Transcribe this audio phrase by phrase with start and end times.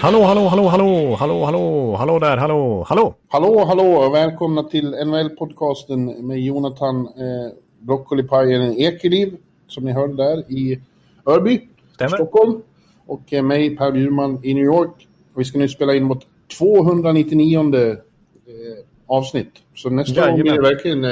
[0.00, 3.14] Hallå, hallå, hallå, hallå, hallå, hallå, hallå där, hallå, hallå.
[3.28, 4.10] Hallå, hallå!
[4.10, 9.36] Välkomna till NHL-podcasten med Jonathan eh, Broccolipajen Ekeliv,
[9.66, 10.80] som ni hörde där i
[11.26, 11.60] Örby,
[11.94, 12.16] Stämmer.
[12.16, 12.62] Stockholm.
[13.06, 15.08] Och eh, mig, Per Bjurman, i New York.
[15.36, 16.26] Vi ska nu spela in vårt
[16.58, 17.96] 299 eh,
[19.06, 19.50] avsnitt.
[19.74, 20.70] Så nästa gång blir det Jajamän.
[20.74, 21.10] verkligen eh,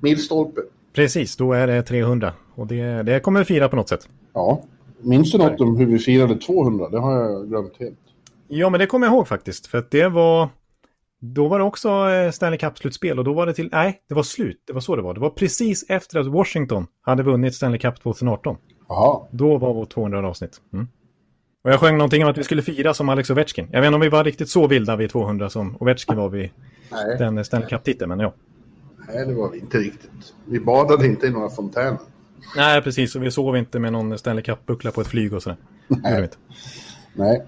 [0.00, 0.60] milstolpe.
[0.92, 2.32] Precis, då är det 300.
[2.54, 4.08] Och det, det kommer vi fira på något sätt.
[4.34, 4.62] Ja.
[5.02, 6.88] Minns du något om hur vi firade 200?
[6.88, 7.98] Det har jag glömt helt.
[8.48, 9.66] Ja, men det kommer jag ihåg faktiskt.
[9.66, 10.48] För att det var...
[11.22, 13.68] Då var det också eh, Stanley Cup-slutspel och då var det till...
[13.72, 14.62] Nej, det var slut.
[14.66, 15.14] Det var så det var.
[15.14, 18.56] Det var precis efter att Washington hade vunnit Stanley Cup 2018.
[18.88, 19.20] Jaha.
[19.30, 20.60] Då var vårt 200 avsnitt.
[20.72, 20.88] Mm.
[21.64, 23.68] Och jag sjöng någonting om att vi skulle fira som Alex Ovechkin.
[23.72, 26.50] Jag vet inte om vi var riktigt så vilda vid 200 som Ovechkin var vid
[26.92, 27.18] Nej.
[27.18, 28.34] den Stanley Cup-titeln, men ja.
[29.08, 30.34] Nej, det var vi inte riktigt.
[30.44, 31.98] Vi badade inte i några fontäner.
[32.56, 33.16] Nej, precis.
[33.16, 35.56] Och vi sov inte med någon Stanley Cup-buckla på ett flyg och sådär.
[35.88, 36.36] Inte.
[37.14, 37.42] Nej.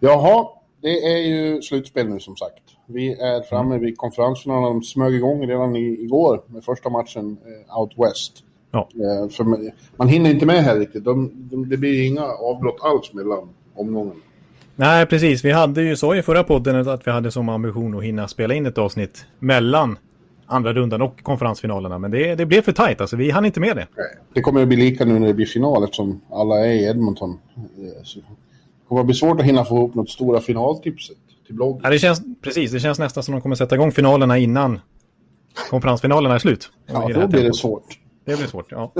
[0.00, 0.46] Jaha,
[0.82, 2.62] det är ju slutspel nu som sagt.
[2.86, 4.62] Vi är framme vid konferensfinalen.
[4.62, 8.44] De smög igång redan i, igår med första matchen eh, Out West.
[8.70, 8.88] Ja.
[8.94, 11.04] Eh, för man, man hinner inte med här riktigt.
[11.04, 14.20] De, de, det blir inga avbrott alls mellan omgångarna.
[14.76, 15.44] Nej, precis.
[15.44, 18.54] Vi hade ju, sa i förra podden att vi hade som ambition att hinna spela
[18.54, 19.98] in ett avsnitt mellan
[20.46, 21.98] andra rundan och konferensfinalerna.
[21.98, 23.16] Men det, det blev för tajt, alltså.
[23.16, 23.86] Vi hann inte med det.
[24.34, 27.38] Det kommer att bli lika nu när det blir final eftersom alla är i Edmonton.
[27.56, 28.24] Eh, så det
[28.88, 31.80] kommer att bli svårt att hinna få ihop något stora finaltipset till bloggen.
[31.84, 34.80] Ja, det känns, precis, det känns nästan som de kommer sätta igång finalerna innan
[35.70, 36.70] konferensfinalerna är slut.
[36.86, 37.98] Ja, då blir det svårt.
[38.24, 38.92] Det blir svårt, ja.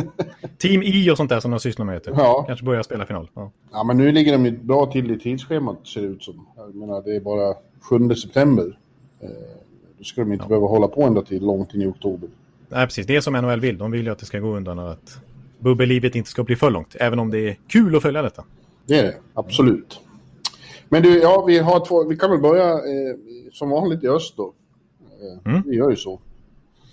[0.59, 2.01] Team I och sånt där som de sysslar med.
[2.05, 2.13] Du.
[2.17, 2.45] Ja.
[2.47, 3.31] Kanske börjar spela final.
[3.35, 3.51] Ja.
[3.73, 6.47] Ja, men nu ligger de bra till i tidsschemat ser det ut som.
[6.57, 8.79] Jag menar, det är bara 7 september.
[9.99, 12.29] Då ska de inte behöva hålla på ända till långt in i oktober.
[12.69, 13.07] Nej, precis.
[13.07, 13.79] Det är som NHL vill.
[13.79, 15.19] De vill ju att det ska gå undan och att
[15.59, 16.97] bubbellivet inte ska bli för långt.
[17.01, 18.45] Även om det är kul att följa detta.
[18.87, 20.01] Det är det, absolut.
[20.89, 23.17] Men du, ja, vi, har två, vi kan väl börja eh,
[23.53, 24.53] som vanligt i öst då.
[25.21, 25.63] Eh, Mm.
[25.67, 26.21] Vi gör ju så.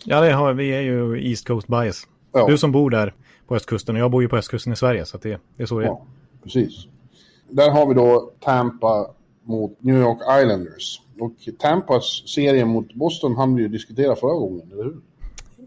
[0.06, 2.08] Ja, det har, vi är ju East Coast bias.
[2.34, 2.48] Ja.
[2.48, 3.14] Du som bor där
[3.48, 5.06] på östkusten och jag bor ju på östkusten i Sverige.
[5.06, 5.88] Så det, det är så det är.
[5.88, 6.06] Ja,
[6.44, 6.88] precis.
[7.50, 9.12] Där har vi då Tampa
[9.44, 11.02] mot New York Islanders.
[11.20, 14.96] Och Tampas serie mot Boston hann vi ju diskutera förra gången, eller hur?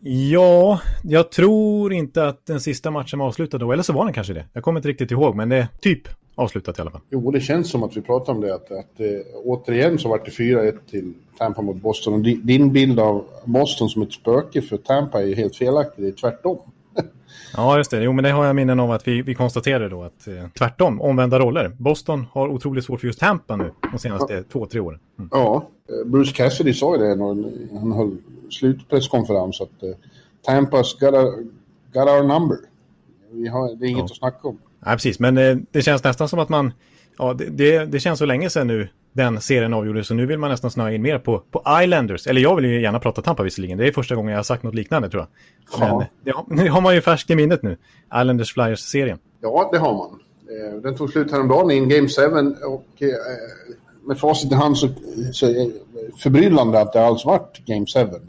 [0.07, 3.73] Ja, jag tror inte att den sista matchen var avslutad då.
[3.73, 4.45] Eller så var den kanske det.
[4.53, 7.01] Jag kommer inte riktigt ihåg, men det är typ avslutat i alla fall.
[7.11, 8.55] Jo, det känns som att vi pratade om det.
[8.55, 9.07] Att, att eh,
[9.45, 12.15] återigen så vart det 4-1 till Tampa mot Boston.
[12.15, 16.05] Och di- din bild av Boston som ett spöke för Tampa är ju helt felaktig.
[16.05, 16.59] Det är tvärtom.
[17.56, 18.03] Ja, just det.
[18.03, 21.00] Jo, men det har jag minnen av att vi, vi konstaterade då att eh, tvärtom,
[21.00, 21.69] omvända roller.
[21.78, 24.99] Boston har otroligt svårt för just Tampa nu de senaste två, tre åren.
[25.19, 25.28] Mm.
[25.32, 27.27] Ja, eh, Bruce Cassidy sa ju det när
[27.78, 28.16] han höll
[28.50, 29.91] slutpresskonferens att eh,
[30.43, 31.25] Tampas got, a,
[31.93, 32.56] got our number.
[33.31, 34.05] Vi har, det är inget Ja.
[34.05, 34.59] att snacka om.
[34.87, 35.19] Nej, precis.
[35.19, 36.72] Men eh, det känns nästan som att man...
[37.19, 40.39] Ja, det, det, det känns så länge sedan nu den serien avgjordes, så nu vill
[40.39, 42.27] man nästan snöa in mer på, på Islanders.
[42.27, 43.79] Eller jag vill ju gärna prata Tampa visserligen.
[43.79, 45.81] Det är första gången jag har sagt något liknande tror jag.
[45.81, 46.07] Men Ja.
[46.25, 47.77] det, har, det har man ju färskt i minnet nu.
[48.07, 49.19] Islanders Flyers-serien.
[49.41, 50.21] Ja, det har man.
[50.75, 52.23] Eh, Den tog slut häromdagen i en Game 7
[52.67, 53.09] och eh,
[54.07, 54.89] med facit i hand så,
[55.33, 55.71] så är
[56.19, 58.21] förbryllande att det alls vart Game 7 där.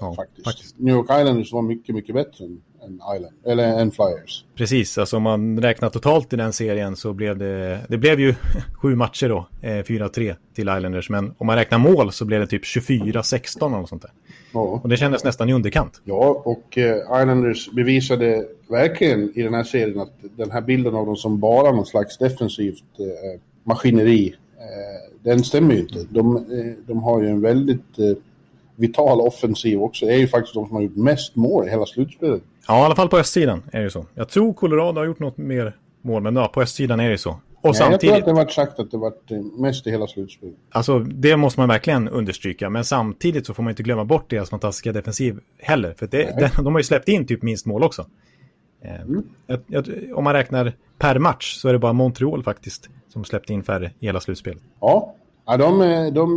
[0.00, 0.44] Ja, faktiskt.
[0.48, 0.78] faktiskt.
[0.78, 4.44] New York Islanders var mycket, mycket bättre än, än, Island, eller än Flyers.
[4.54, 7.80] Precis, alltså om man räknar totalt i den serien så blev det...
[7.88, 8.34] Det blev ju
[8.82, 11.10] sju matcher då, eh, 4-3 till Islanders.
[11.10, 14.10] Men om man räknar mål så blev det typ 24-16 eller något sånt där.
[14.52, 16.00] Ja, Och det kändes nästan i underkant.
[16.04, 21.06] ja och eh, Islanders bevisade verkligen i den här serien att den här bilden av
[21.06, 25.98] dem som bara någon slags defensivt eh, maskineri, eh, den stämmer ju inte.
[26.10, 28.16] De, eh, de har ju en väldigt eh,
[28.76, 30.06] vital offensiv också.
[30.06, 32.42] Det är ju faktiskt de som har gjort mest mål i hela slutspelet.
[32.68, 34.06] Ja, i alla fall på östsidan är det så.
[34.14, 37.30] Jag tror Colorado har gjort något mer mål, men ja, på östsidan är det så.
[37.30, 39.90] Och Nej, jag tror samtidigt, att det varit sagt att det varit eh, mest i
[39.90, 40.54] hela slutspelet.
[40.70, 44.50] alltså det måste man verkligen understryka, men samtidigt så får man inte glömma bort deras
[44.50, 48.06] fantastiska defensiv heller, för det, den, de har ju släppt in typ minst mål också.
[48.82, 48.90] Eh,
[49.46, 53.52] jag, jag, om man räknar per match så är det bara Montreal faktiskt som släppte
[53.52, 54.62] in färre i hela slutspelet.
[54.80, 55.14] Ja,
[55.46, 56.36] ja de, är- de,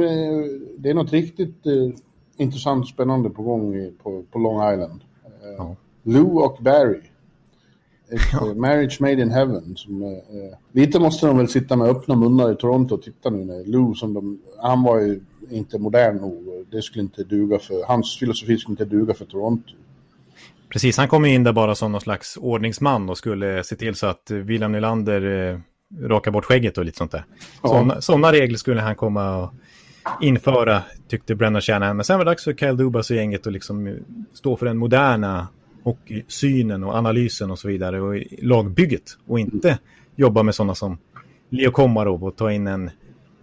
[0.77, 1.73] det är något riktigt eh,
[2.37, 5.01] intressant spännande på gång på, på Long Island.
[5.25, 5.75] Eh, Ja.
[6.03, 7.01] Lou och Barry.
[8.11, 8.53] ett ja.
[8.53, 9.75] marriage made in heaven.
[9.75, 13.45] Som, eh, lite måste de väl sitta med öppna munnar i Toronto och titta nu
[13.45, 15.19] när Lou som de, han var ju
[15.49, 16.65] inte modern nog.
[16.71, 19.73] Det skulle inte duga för, hans filosofi skulle inte duga för Toronto.
[20.69, 24.07] Precis, han kom in där bara som någon slags ordningsman och skulle se till så
[24.07, 25.59] att William Nylander eh,
[25.99, 27.25] rakar bort skägget och lite sånt där.
[27.63, 28.01] Ja.
[28.01, 29.53] Sådana regler skulle han komma och
[30.21, 31.95] införa, tyckte Brennan Shanahan.
[31.95, 33.97] Men sen var det dags för Kyle Dubas och gänget att liksom
[34.33, 35.47] stå för den moderna
[35.83, 39.79] hockeysynen och analysen och så vidare och lagbygget och inte
[40.15, 40.97] jobba med sådana som
[41.49, 42.89] Leo Komarov och ta in en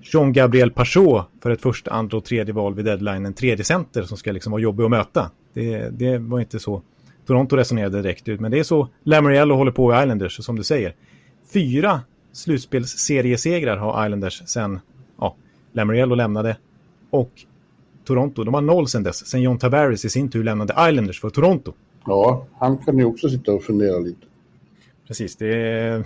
[0.01, 4.17] Jean-Gabriel Pachot för ett första, andra och tredje val vid deadline, en tredje center som
[4.17, 5.31] ska liksom vara jobbig att möta.
[5.53, 6.83] Det, det var inte så
[7.27, 10.63] Toronto resonerade direkt ut, men det är så Lamoriello håller på i Islanders, som du
[10.65, 10.95] säger.
[11.53, 12.01] Fyra
[12.33, 14.81] slutspelsseriesegrar har Islanders sen
[15.19, 15.37] ja,
[15.73, 16.57] Lamoriello lämnade
[17.11, 17.31] och
[18.05, 18.45] Toronto.
[18.45, 21.73] De har noll sen dess, sen John Tavares i sin tur lämnade Islanders för Toronto.
[22.09, 24.27] Ja, han kan ju också sitta och fundera lite.
[25.07, 25.47] Precis, det,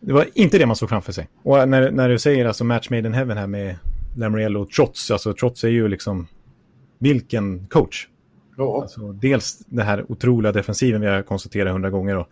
[0.00, 1.28] det var inte det man såg framför sig.
[1.42, 3.76] Och när, när du säger alltså match made in heaven här med
[4.16, 6.26] Lamoriello och Trots, alltså Trots är ju liksom
[6.98, 8.08] vilken coach.
[8.56, 8.82] Ja.
[8.82, 12.16] Alltså, dels den här otroliga defensiven vi har konstaterat hundra gånger.
[12.16, 12.28] Och,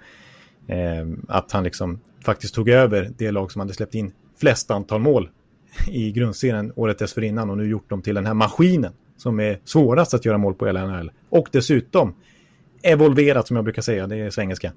[0.73, 5.01] eh, att han liksom faktiskt tog över det lag som hade släppt in flest antal
[5.01, 5.29] mål
[5.89, 10.15] i grundserien året dessförinnan och nu gjort dem till den här maskinen som är svårast
[10.15, 11.11] att göra mål på i NHL.
[11.29, 12.15] Och dessutom
[12.82, 14.73] evolverat som jag brukar säga, det är svengelska.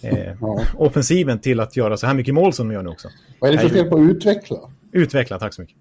[0.00, 0.64] Eh, ja.
[0.76, 3.08] Offensiven till att göra så här mycket mål som de gör nu också.
[3.38, 4.58] Vad är det för fel på att utveckla?
[4.92, 5.76] Utveckla, tack så mycket.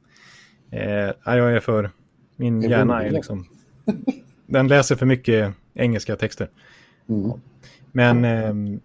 [0.72, 1.92] Eh, jag är för...
[2.36, 3.48] Min hjärna är liksom...
[4.46, 6.50] Den läser för mycket engelska texter.
[7.10, 7.32] Mm.
[7.92, 8.26] Men...
[8.26, 8.80] Eh,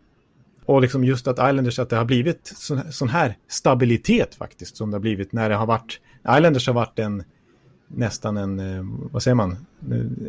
[0.65, 4.91] och liksom just att Islanders, att det har blivit sån, sån här stabilitet faktiskt som
[4.91, 6.01] det har blivit när det har varit...
[6.39, 7.25] Islanders har varit en
[7.95, 9.57] nästan en, eh, vad säger man,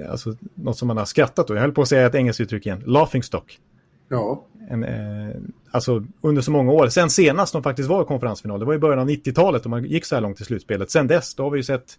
[0.10, 2.66] alltså något som man har skrattat och Jag höll på att säga ett engelskt uttryck
[2.66, 3.60] igen, laughing stock.
[4.10, 4.46] Ja.
[4.70, 5.36] En, eh,
[5.72, 6.88] alltså under så många år.
[6.88, 9.84] Sen senast de faktiskt var i konferensfinal, det var i början av 90-talet och man
[9.84, 10.92] gick så här långt i slutspelet.
[10.92, 11.98] Sen dess, då har vi ju sett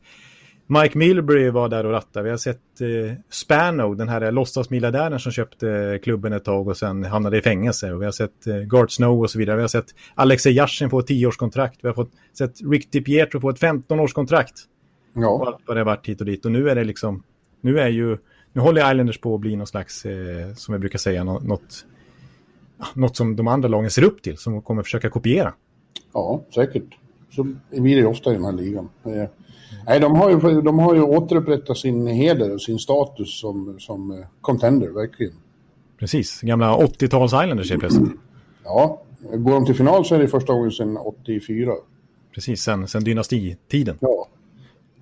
[0.66, 2.24] Mike Milbury var där och rattade.
[2.24, 7.04] Vi har sett eh, Spano, den här låtsasmiljardären som köpte klubben ett tag och sen
[7.04, 7.92] hamnade i fängelse.
[7.92, 9.56] Och vi har sett eh, Gart Snow och så vidare.
[9.56, 11.78] Vi har sett Alexej Yashin få ett 10-årskontrakt.
[11.82, 14.52] Vi har fått, sett Rick DiPietro få ett 15-årskontrakt.
[15.14, 15.28] Ja.
[15.28, 16.44] Och allt vad det har varit hit och dit.
[16.44, 17.22] Och nu är det liksom,
[17.60, 18.18] nu är ju,
[18.52, 21.86] nu håller Islanders på att bli någon slags, eh, som jag brukar säga, något,
[22.94, 25.54] något som de andra lagen ser upp till, som kommer försöka kopiera.
[26.12, 26.98] Ja, säkert.
[27.30, 28.88] Så blir det ofta i den här ligan.
[29.04, 29.28] Eh,
[29.86, 34.10] nej, de har, ju, de har ju återupprättat sin heder och sin status som, som
[34.10, 35.34] eh, contender, verkligen.
[35.98, 38.12] Precis, gamla 80-tals Islanders helt plötsligt.
[38.66, 39.02] Ja,
[39.32, 41.72] går de till final så är det första gången sedan 84.
[42.34, 43.98] Precis, sen, sen dynastitiden.
[44.00, 44.28] Ja,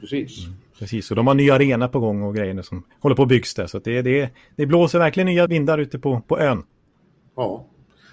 [0.02, 0.46] precis.
[0.46, 3.28] Mm, precis, och de har ny arena på gång och grejer som håller på att
[3.28, 3.66] byggs där.
[3.66, 6.62] Så det, det, det blåser verkligen nya vindar ute på, på ön.
[7.36, 7.66] Ja,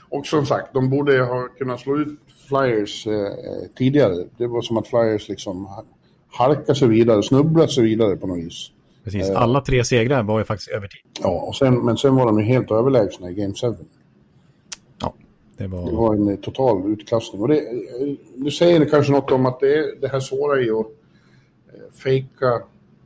[0.09, 3.13] och som sagt, de borde ha kunnat slå ut Flyers eh,
[3.77, 4.25] tidigare.
[4.37, 5.67] Det var som att Flyers liksom
[6.31, 8.71] halkade sig vidare, snubblade sig vidare på något vis.
[9.03, 11.01] Precis, eh, alla tre segrar var ju faktiskt övertid.
[11.21, 13.67] Ja, och sen, men sen var de ju helt överlägsna i Game 7.
[15.01, 15.13] Ja,
[15.57, 15.89] det var...
[15.89, 17.41] Det var en eh, total utklassning.
[17.41, 20.87] Och det, eh, du säger kanske något om att det, det här svåra i att
[22.03, 22.61] fejka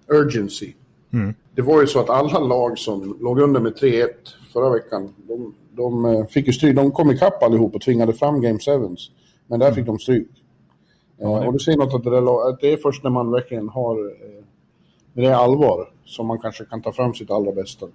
[0.08, 0.74] urgency.
[1.14, 1.34] Mm.
[1.56, 4.08] Det var ju så att alla lag som låg under med 3-1
[4.54, 6.76] förra veckan, de, de eh, fick ju stryk.
[6.76, 8.72] De kom ikapp allihop och tvingade fram Game 7.
[9.48, 9.76] Men där mm.
[9.76, 10.28] fick de stryk.
[11.18, 11.48] Ja, det...
[11.48, 13.98] Och du säger något att det, där, att det är först när man verkligen har
[14.06, 14.44] eh,
[15.14, 17.86] det är allvar som man kanske kan ta fram sitt allra bästa.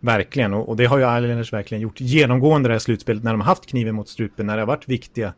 [0.00, 3.46] Verkligen, och, det har ju Islanders verkligen gjort genomgående det här slutspelet när de har
[3.46, 5.34] haft kniven mot strupen, när det har varit viktiga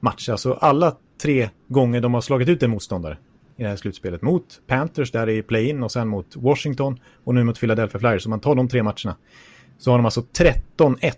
[0.00, 0.30] matcher.
[0.32, 3.18] Alltså alla tre gånger de har slagit ut en motståndare
[3.60, 4.22] i det här slutspelet.
[4.22, 8.22] Mot Panthers där i play-in och sen mot Washington och nu mot Philadelphia Flyers.
[8.22, 9.16] Så man tar de tre matcherna
[9.78, 11.12] så har de alltså 13-1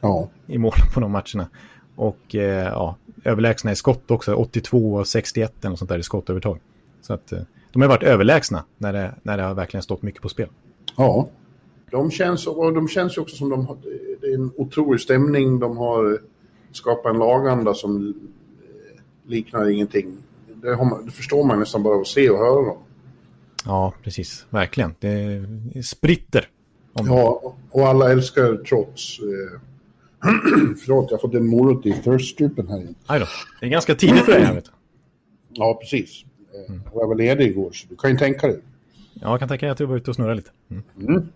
[0.00, 0.28] ja.
[0.46, 1.48] i mål på de matcherna.
[1.96, 6.58] Och eh, ja, överlägsna i skott också, 82 och 61 eller sånt där i skottövertag.
[7.00, 7.40] Så att eh,
[7.72, 10.48] de har varit överlägsna när det, när det har verkligen stått mycket på spel.
[10.96, 11.28] Ja,
[11.90, 13.76] de känns, och de känns ju också som de har,
[14.20, 15.58] det är en otrolig stämning.
[15.58, 16.18] De har
[16.72, 19.00] skapat en laganda som eh,
[19.30, 20.16] liknar ingenting.
[20.62, 22.78] Det, man, det förstår man nästan bara att se och höra dem.
[23.64, 24.46] Ja, precis.
[24.50, 24.94] Verkligen.
[25.00, 26.48] Det spritter
[26.92, 27.06] om...
[27.06, 29.18] Ja, och alla älskar trots.
[29.18, 29.60] Eh...
[30.84, 32.94] Förlåt, jag har fått en morot i thirststrupen här igen.
[33.06, 33.26] Aj då.
[33.60, 34.70] Det är ganska tidigt för dig här, vet du.
[35.48, 36.24] Ja, precis.
[36.68, 36.82] Mm.
[36.94, 38.60] Jag var ledig igår, så du kan ju tänka dig.
[39.14, 40.50] Ja, jag kan tänka mig att du var ute och snurrade lite.
[40.70, 40.82] Mm.
[40.98, 41.28] Mm.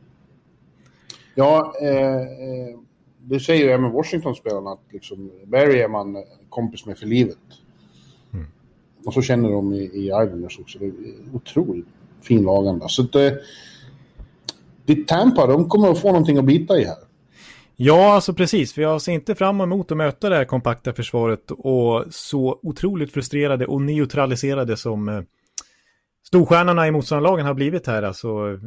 [1.34, 2.78] Ja, eh, eh
[3.28, 7.38] det säger ju även Washington-spelarna att liksom, Barry är man kompis med för livet.
[9.06, 10.78] Och så känner de i, i Islanders också.
[10.78, 10.92] Det är
[11.32, 11.86] otroligt
[12.22, 12.88] fin laganda.
[12.88, 13.32] Så att, eh,
[14.84, 16.96] ditt Tampa, de kommer att få någonting att bita i här.
[17.76, 18.72] Ja, alltså precis.
[18.72, 23.12] För jag ser inte fram emot att möta det här kompakta försvaret och så otroligt
[23.12, 25.22] frustrerade och neutraliserade som eh,
[26.26, 28.02] storstjärnorna i motståndarlagen har blivit här.
[28.02, 28.60] Alltså,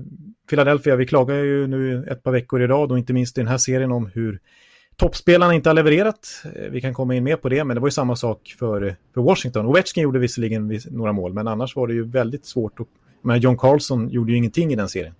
[0.49, 3.47] Philadelphia, vi klagar ju nu ett par veckor i rad och inte minst i den
[3.47, 4.39] här serien om hur
[4.99, 6.43] toppspelarna inte har levererat.
[6.55, 8.95] Eh, vi kan komma in mer på det, men det var ju samma sak för,
[9.13, 9.65] för Washington.
[9.65, 12.79] Ovechkin gjorde visserligen några mål, men annars var det ju väldigt svårt.
[12.79, 12.87] Att,
[13.21, 15.13] men John Carlson gjorde ju ingenting i den serien.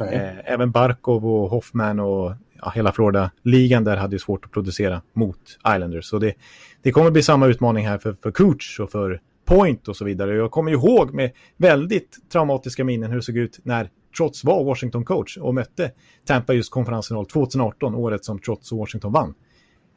[0.00, 5.02] Eh, även Barkov och Hoffman och ja, hela Florida-ligan där hade ju svårt att producera
[5.12, 6.06] mot Islanders.
[6.06, 6.34] Så det,
[6.82, 10.34] det kommer bli samma utmaning här för, för Cooch och för Point och så vidare.
[10.34, 15.38] Jag kommer ihåg med väldigt traumatiska minnen hur det såg ut när Trots var Washington-coach
[15.38, 15.90] och mötte
[16.24, 19.34] Tampa just konferensfinal 2018, året som Trots och Washington vann.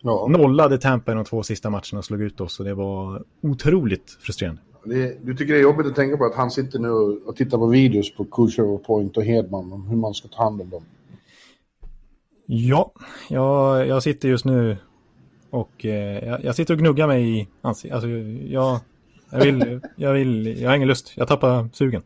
[0.02, 0.28] Ja.
[0.30, 4.18] Nollade Tampa i de två sista matcherna och slog ut oss och det var otroligt
[4.22, 4.62] frustrerande.
[4.84, 7.58] Det, du tycker det är jobbigt att tänka på att han sitter nu och tittar
[7.58, 10.70] på videos på Kucher och Point och Hedman om hur man ska ta hand om
[10.70, 10.84] dem.
[12.46, 12.92] Ja,
[13.30, 14.78] jag, jag sitter just nu
[15.50, 17.96] och eh, jag, jag, sitter och gnuggar mig i ansiktet.
[17.96, 18.80] Alltså, jag,
[19.32, 21.14] jag, vill, jag, vill, jag har ingen lust.
[21.16, 22.02] Jag tappar sugen.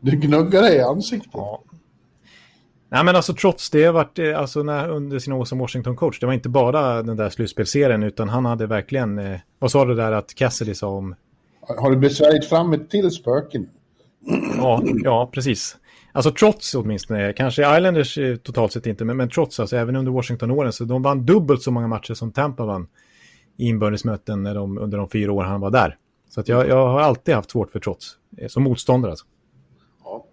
[0.00, 1.30] Du gnuggar dig i ansiktet?
[1.32, 1.62] Ja.
[2.88, 6.26] Nej men alltså trots det varit, eh, alltså när, under sina år som Washington-coach, det
[6.26, 10.12] var inte bara den där slutspelserien utan han hade verkligen, eh, vad sa du där
[10.12, 11.14] att Cassidy sa om
[11.78, 13.68] har du besvärjt fram ett till spöken?
[14.56, 15.76] Ja, ja, precis.
[16.12, 20.12] Alltså trots åtminstone, kanske Islanders eh, totalt sett inte, men, men trots, alltså även under
[20.12, 22.88] Washington-åren, så de vann dubbelt så många matcher som Tampa vann
[23.56, 25.96] i inbördesmöten när de, under de fyra år han var där.
[26.28, 29.26] Så att jag, jag har alltid haft svårt för trots, eh, som motståndare alltså.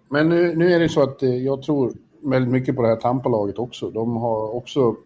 [0.08, 2.96] Men nu, nu är det så att eh, jag tror väldigt mycket på det här
[2.96, 3.90] Tampa-laget också.
[3.90, 4.96] De har också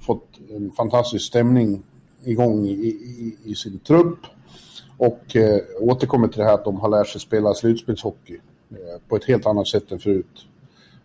[0.00, 1.82] fått en fantastisk stämning
[2.24, 4.18] igång i, i, i sin trupp.
[4.96, 8.38] Och eh, återkommer till det här att de har lärt sig spela slutspelshockey
[8.70, 8.76] eh,
[9.08, 10.46] på ett helt annat sätt än förut.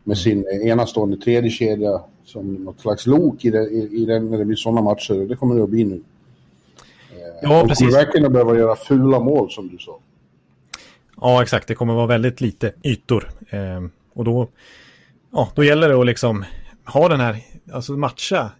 [0.03, 4.37] Med sin enastående tredje kedja som något slags lok i, det, i, i den, när
[4.37, 5.21] det blir sådana matcher.
[5.21, 5.95] Och det kommer det att bli nu.
[5.95, 7.87] Eh, ja, de precis.
[7.87, 9.99] kommer verkligen att behöva göra fula mål som du sa.
[11.23, 11.67] Ja, exakt.
[11.67, 13.29] Det kommer vara väldigt lite ytor.
[13.49, 14.49] Eh, och då,
[15.31, 16.45] ja, då gäller det att liksom
[16.85, 17.37] ha den här,
[17.73, 18.51] alltså matcha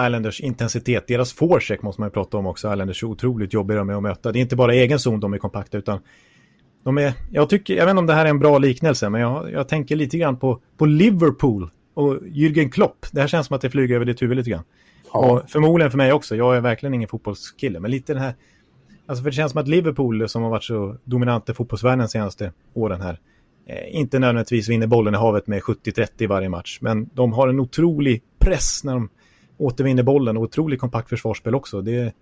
[0.00, 2.72] Islanders intensitet, deras forecheck måste man ju prata om också.
[2.72, 4.32] Islanders är otroligt jobbiga med att möta.
[4.32, 6.00] Det är inte bara egen zon de är kompakta utan
[6.84, 9.20] de är, jag, tycker, jag vet inte om det här är en bra liknelse, men
[9.20, 13.06] jag, jag tänker lite grann på, på Liverpool och Jürgen Klopp.
[13.12, 14.64] Det här känns som att det flyger över ditt huvud lite grann.
[15.12, 15.18] Ja.
[15.18, 16.36] Och förmodligen för mig också.
[16.36, 18.34] Jag är verkligen ingen fotbollskille, men lite den här...
[19.06, 22.08] Alltså för det känns som att Liverpool, som har varit så dominant i fotbollsvärlden de
[22.08, 23.20] senaste åren här,
[23.66, 27.60] eh, inte nödvändigtvis vinner bollen i havet med 70-30 varje match, men de har en
[27.60, 29.08] otrolig press när de
[29.58, 31.80] återvinner bollen och otroligt kompakt försvarsspel också.
[31.80, 32.14] Det,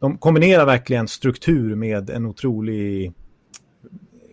[0.00, 3.12] de kombinerar verkligen struktur med en otrolig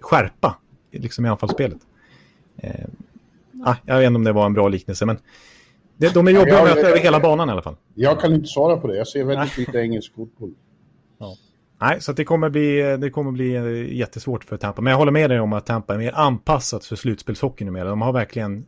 [0.01, 0.57] skärpa
[0.91, 1.79] liksom i anfallsspelet.
[2.57, 2.85] Eh,
[3.65, 5.17] ah, jag vet inte om det var en bra liknelse, men
[5.97, 7.75] det, de är jobbiga att möta över hela banan i alla fall.
[7.95, 8.97] Jag kan inte svara på det.
[8.97, 10.53] Jag ser väldigt lite engelsk fotboll.
[11.17, 11.35] Ja.
[11.83, 14.81] Nej, så det kommer, bli, det kommer bli eh, jättesvårt för Tampa.
[14.81, 17.89] Men jag håller med dig om att Tampa är mer anpassat för slutspelshockey numera.
[17.89, 18.65] De har verkligen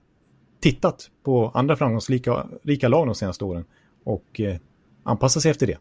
[0.61, 3.65] tittat på andra framgångsrika rika lag de senaste åren
[4.03, 4.57] och eh,
[5.03, 5.77] anpassat sig efter det.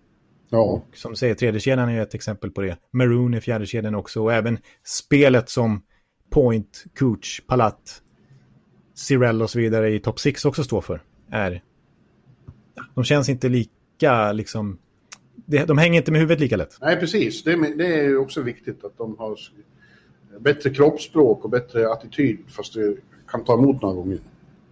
[0.51, 0.59] Ja.
[0.59, 2.77] Och som du säger, tredje kedjan är ett exempel på det.
[2.93, 5.83] Maroon är fjärde kedjan också och även spelet som
[6.31, 8.03] Point, Cooch, Palat,
[8.95, 11.63] Cirell och så vidare i topp 6 också står för är...
[12.95, 14.79] De känns inte lika liksom...
[15.67, 16.79] De hänger inte med huvudet lika lätt.
[16.81, 17.45] Nej, precis.
[17.45, 19.39] Det är, det är ju också viktigt att de har
[20.39, 22.97] bättre kroppsspråk och bättre attityd fast det
[23.29, 24.19] kan ta emot några gånger.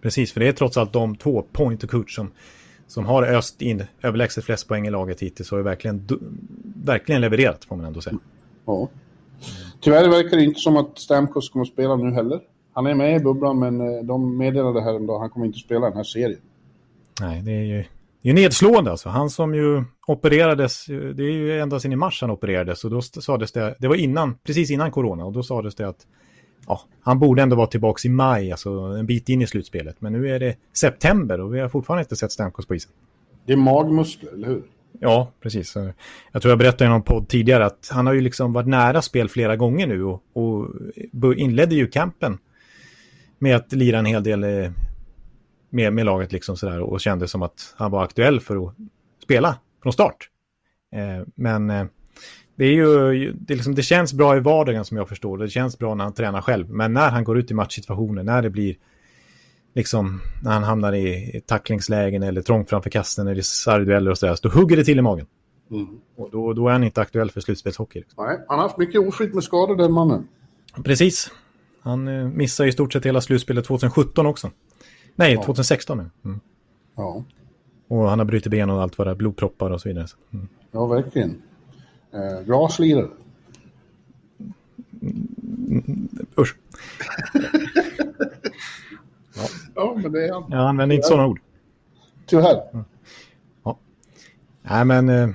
[0.01, 2.31] Precis, för det är trots allt de två, Point och Kutch, som,
[2.87, 6.07] som har öst in överlägset flest poäng i laget hittills och har verkligen,
[6.85, 8.17] verkligen levererat, får man ändå säga.
[8.65, 8.89] Ja.
[9.81, 12.41] Tyvärr verkar det inte som att Stamkos kommer att spela nu heller.
[12.73, 15.45] Han är med i bubblan, men eh, de meddelade här en dag att han kommer
[15.45, 16.39] inte att spela den här serien.
[17.21, 17.83] Nej, det är ju
[18.23, 19.09] det är nedslående alltså.
[19.09, 23.01] Han som ju opererades, det är ju ända sedan i mars han opererades och då
[23.01, 26.07] sades det, det var innan, precis innan corona och då sades det att
[26.67, 29.95] ja, han borde ändå vara tillbaka i maj, alltså en bit in i slutspelet.
[29.99, 32.91] Men nu är det september och vi har fortfarande inte sett Stamkos på isen.
[33.45, 34.63] Det är magmuskler, eller hur?
[34.99, 35.75] Ja, precis.
[36.31, 39.01] Jag tror jag berättade i någon podd tidigare att han har ju liksom varit nära
[39.01, 42.37] spel flera gånger nu och, och inledde ju campen
[43.39, 44.71] med att lira en hel del eh,
[45.73, 48.75] med, med laget liksom sådär och kände som att han var aktuell för att
[49.23, 50.29] spela från start.
[50.95, 51.85] Eh, men eh,
[52.55, 55.49] det, är ju, det, liksom, det känns bra i vardagen som jag förstår det.
[55.49, 56.69] känns bra när han tränar själv.
[56.69, 58.75] Men när han går ut i matchsituationer, när det blir
[59.75, 64.35] liksom när han hamnar i tacklingslägen eller trångt framför kasten eller i sargdueller och sådär,
[64.35, 65.25] så då hugger det till i magen.
[65.71, 65.87] Mm.
[66.15, 67.99] Och då, då är han inte aktuell för slutspelshockey.
[67.99, 68.25] Liksom.
[68.25, 70.27] Nej, han har haft mycket oflyt med skador den mannen.
[70.83, 71.31] Precis.
[71.81, 74.51] Han eh, missar i stort sett hela slutspelet 2017 också.
[75.15, 76.09] Nej, 2016 nu.
[76.25, 76.39] Mm.
[76.95, 77.23] Ja.
[77.87, 80.07] Och han har brutit ben och allt vad det är, blodproppar och så vidare.
[80.33, 80.47] Mm.
[80.71, 81.41] Ja, verkligen.
[82.13, 83.07] Eh, glaslirare.
[86.37, 86.55] Usch.
[89.35, 89.43] ja.
[89.75, 90.45] ja, men det är han.
[90.49, 91.39] Jag använder inte sådana ord.
[92.25, 92.85] Tyvärr.
[93.63, 93.77] Ja.
[94.61, 95.29] Nej, men eh,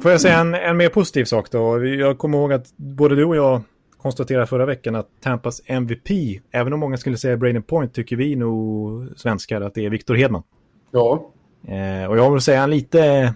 [0.00, 1.84] får jag säga en, en mer positiv sak då?
[1.84, 3.62] Jag kommer ihåg att både du och jag
[4.08, 8.36] konstaterade förra veckan att Tampas MVP, även om många skulle säga Braden Point, tycker vi
[8.36, 10.42] nog svenskar att det är Victor Hedman.
[10.90, 11.32] Ja.
[11.68, 13.34] Eh, och jag vill säga en lite,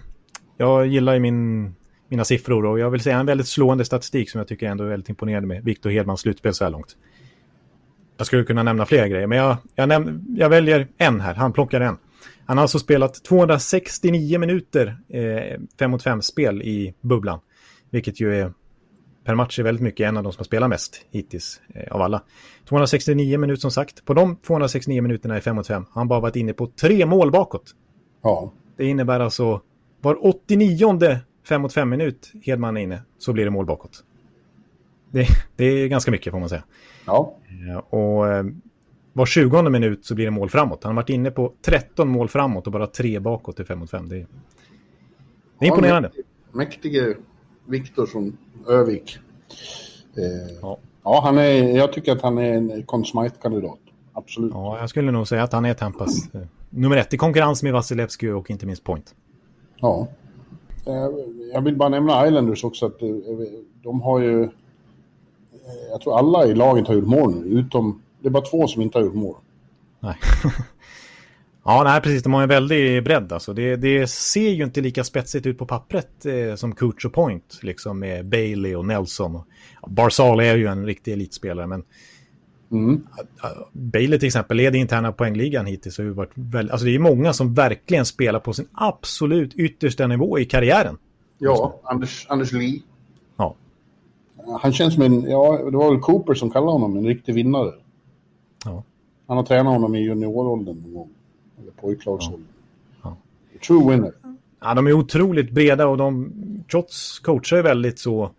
[0.57, 1.75] jag gillar ju min,
[2.09, 4.87] mina siffror och jag vill säga en väldigt slående statistik som jag tycker ändå är
[4.87, 6.97] väldigt imponerande med Victor Hedmans slutspel så här långt.
[8.17, 11.53] Jag skulle kunna nämna fler grejer, men jag, jag, näm jag väljer en här, han
[11.53, 11.97] plockar en.
[12.45, 17.39] Han har alltså spelat 269 minuter eh, 5 mot 5-spel i bubblan,
[17.89, 18.53] vilket ju är
[19.23, 22.01] per match är väldigt mycket en av de som har spelat mest hittills eh, av
[22.01, 22.21] alla.
[22.69, 24.05] 269 minuter som sagt.
[24.05, 27.05] På de 269 minuterna i 5 mot 5 har han bara varit inne på tre
[27.05, 27.75] mål bakåt.
[28.21, 28.53] Ja.
[28.77, 29.61] Det innebär alltså
[30.01, 34.03] var 89 5 mot 5 minut Hedman är inne så blir det mål bakåt.
[35.11, 36.63] Det, det är ganska mycket får man säga.
[37.05, 37.37] Ja.
[37.89, 38.45] Och eh,
[39.13, 40.83] var 20 minut så blir det mål framåt.
[40.83, 43.91] Han har varit inne på 13 mål framåt och bara tre bakåt i 5 mot
[43.91, 44.09] 5.
[44.09, 44.27] Det är,
[45.59, 46.11] det är imponerande.
[46.15, 47.15] Ja, mäktige
[47.65, 49.17] Viktor från Övik.
[50.17, 50.77] Eh, ja.
[51.03, 53.79] ja, han är, jag tycker att han är en Conn Smythe-kandidat.
[54.13, 54.51] Absolut.
[54.53, 57.73] Ja, jag skulle nog säga att han är Tampas eh, nummer ett i konkurrens med
[57.73, 59.15] Vasilevski och inte minst Point.
[59.75, 60.07] Ja.
[60.85, 61.09] Eh,
[61.53, 62.85] jag vill bara nämna Islanders också.
[62.85, 63.09] att eh,
[63.83, 64.49] De har ju...
[65.91, 68.01] Jag tror alla i laget har gjort mål nu, utom...
[68.19, 69.35] Det är bara två som inte har gjort mål.
[69.99, 70.15] Nej.
[71.65, 72.23] Ja, nej, precis.
[72.23, 73.31] De har en väldig bredd.
[73.31, 73.53] Alltså.
[73.53, 77.59] Det, det ser ju inte lika spetsigt ut på pappret eh, som Coach och Point,
[77.61, 79.41] liksom med Bailey och Nelson.
[79.87, 81.83] Barzal är ju en riktig elitspelare, men
[82.71, 83.03] mm.
[83.71, 85.99] Bailey till exempel leder interna poängligan hittills.
[85.99, 90.39] Och varit väl, alltså det är många som verkligen spelar på sin absolut yttersta nivå
[90.39, 90.97] i karriären.
[91.37, 92.81] Ja, Anders, Anders Lee.
[93.37, 93.55] Ja.
[94.61, 97.71] Han känns som en, ja, det var väl Cooper som kallade honom en riktig vinnare.
[98.65, 98.83] Ja.
[99.27, 101.09] Han har tränat honom i junioråldern någon gång.
[101.63, 102.47] Eller pojklagsåldern.
[103.03, 103.17] Ja.
[103.53, 103.59] Ja.
[103.67, 104.13] True winner.
[104.61, 106.31] Ja, de är otroligt breda och de,
[106.71, 108.31] trots coachar är väldigt så,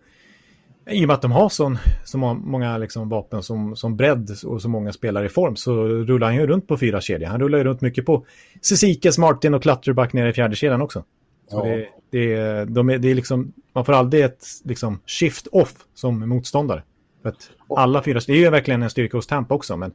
[0.89, 4.61] i och med att de har så, så många liksom vapen som, som bredd och
[4.61, 7.27] så många spelare i form så rullar han ju runt på fyra kedjor.
[7.27, 8.25] Han rullar ju runt mycket på
[8.61, 11.03] Cesikes, Martin och Clutterback nere i fjärde kedjan också.
[11.47, 11.63] Så ja.
[11.65, 16.29] det, det, de är, det är liksom, man får aldrig ett liksom, shift off som
[16.29, 16.83] motståndare.
[17.21, 19.93] För att alla fyra, det är ju verkligen en styrka hos Tampa också, men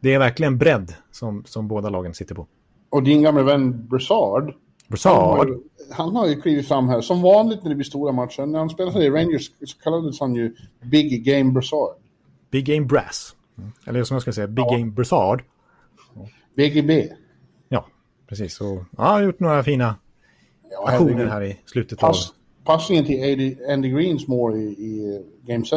[0.00, 2.46] det är verkligen bredd som, som båda lagen sitter på.
[2.90, 4.54] Och din gamla vän Broussard.
[4.88, 5.14] Broussard?
[5.14, 5.58] Han har, ju,
[5.90, 7.00] han har ju klivit fram här.
[7.00, 8.46] Som vanligt när det blir stora matcher.
[8.46, 11.96] När han spelade i Rangers så kallades han ju Big Game Broussard.
[12.50, 13.36] Big Game Brass.
[13.86, 14.76] Eller som jag ska säga, Big ja.
[14.76, 15.42] Game Broussard.
[16.56, 17.08] BGB.
[17.68, 17.86] Ja,
[18.26, 18.60] precis.
[18.60, 19.96] Och, ja, har gjort några fina
[20.70, 22.34] ja, aktioner här i slutet Pass, av...
[22.64, 25.76] Passningen till Andy Greensmore i, i Game 7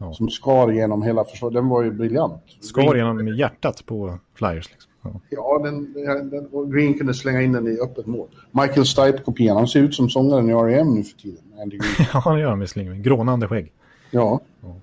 [0.00, 0.12] Ja.
[0.12, 1.54] Som skar genom hela försvaret.
[1.54, 2.42] Den var ju briljant.
[2.60, 4.70] Skar genom hjärtat på Flyers.
[4.70, 4.90] Liksom.
[5.02, 5.92] Ja, ja den,
[6.30, 8.28] den, Green kunde slänga in den i öppet mål.
[8.50, 10.94] Michael Stipe-kopian, han ser ut som sångaren i R.E.M.
[10.94, 11.42] nu för tiden.
[11.62, 12.08] Andy Green.
[12.12, 13.02] ja, han gör han visserligen.
[13.02, 13.72] Grånande skägg.
[14.10, 14.40] Ja.
[14.62, 14.76] ja.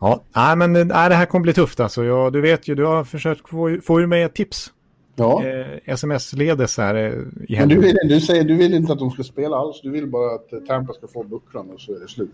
[0.00, 2.04] Ja, nej, men nej, det här kommer bli tufft alltså.
[2.04, 4.72] Jag, du vet ju, du har försökt få, få ur mig ett tips.
[5.16, 5.44] Ja.
[5.44, 7.12] Eh, Sms-ledes här eh,
[7.48, 9.80] i Men du vill, du säger du vill inte att de ska spela alls.
[9.82, 12.30] Du vill bara att Tampa ska få bucklan och så är det slut.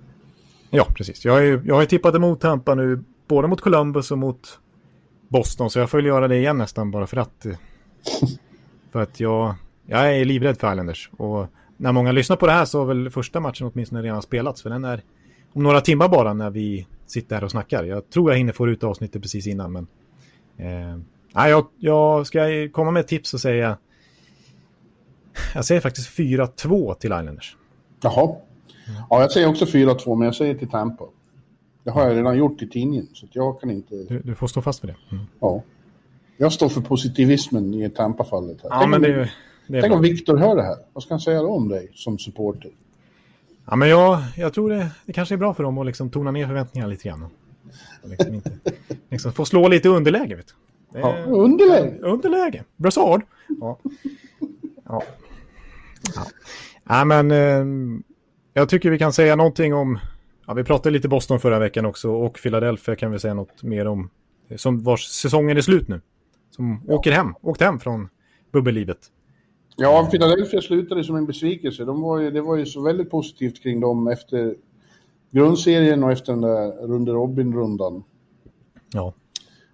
[0.71, 1.25] Ja, precis.
[1.25, 4.59] Jag, är, jag har tippat emot Tampa nu, både mot Columbus och mot
[5.29, 7.47] Boston, så jag får väl göra det igen nästan bara för att...
[8.93, 9.55] för att jag,
[9.87, 11.11] jag är livrädd för Islanders.
[11.17, 14.63] Och när många lyssnar på det här så har väl första matchen åtminstone redan spelats,
[14.63, 15.03] för den är
[15.53, 17.85] om några timmar bara när vi sitter här och snackar.
[17.85, 19.87] Jag tror jag hinner få ut avsnittet precis innan, men...
[20.57, 23.79] Eh, jag, jag ska komma med ett tips och säga...
[25.55, 27.57] Jag säger faktiskt 4-2 till Islanders.
[28.01, 28.37] Jaha.
[29.11, 31.05] Ja, jag säger också 4-2, men jag säger till Tampa.
[31.85, 33.95] Det har jag redan gjort i tidningen, så jag kan inte...
[33.95, 34.97] Du, du får stå fast för det.
[35.11, 35.25] Mm.
[35.41, 35.63] Ja.
[36.37, 38.59] Jag står för positivismen i Tampa-fallet.
[38.63, 39.27] Ja, tänk men det, om,
[39.67, 40.77] det tänk om Viktor hör det här.
[40.93, 42.71] Vad ska han säga då om dig som supporter?
[43.67, 46.31] Ja, men jag, jag tror det, det kanske är bra för dem att liksom tona
[46.31, 47.27] ner förväntningarna lite grann.
[48.05, 48.51] Liksom inte,
[49.11, 50.37] liksom få slå lite underläge.
[50.37, 50.47] Vet
[50.93, 50.99] du.
[51.01, 51.99] Ja, underläge?
[52.03, 52.65] Underläge.
[52.77, 53.23] Brassard.
[53.61, 53.79] Ja.
[54.85, 55.03] ja.
[56.15, 56.27] ja.
[56.85, 57.31] ja men...
[57.31, 57.65] Eh,
[58.57, 59.99] jag tycker vi kan säga någonting om,
[60.47, 63.87] ja, vi pratade lite Boston förra veckan också och Philadelphia kan vi säga något mer
[63.87, 64.11] om,
[64.57, 66.01] som vars säsongen är slut nu.
[66.51, 66.95] Som ja.
[66.95, 68.09] åker hem, åkt hem från
[68.53, 68.99] bubbellivet.
[69.77, 71.85] Ja, Philadelphia slutade som en besvikelse.
[71.85, 74.57] De var ju, det var ju så väldigt positivt kring dem efter
[75.31, 78.05] grundserien och efter den där Runde Robin-rundan.
[78.93, 79.13] Ja.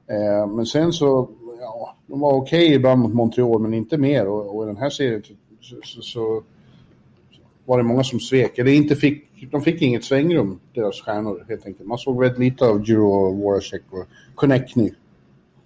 [0.07, 4.29] Eh, men sen så, ja, de var okej okay ibland mot Montreal, men inte mer.
[4.29, 5.23] Och, och i den här serien
[5.61, 6.43] så, så, så,
[7.65, 8.59] var det många som svek.
[8.59, 11.89] Eller inte fick, de fick inget svängrum, deras stjärnor helt enkelt.
[11.89, 14.91] Man såg väldigt lite av och Voracek och Konechny.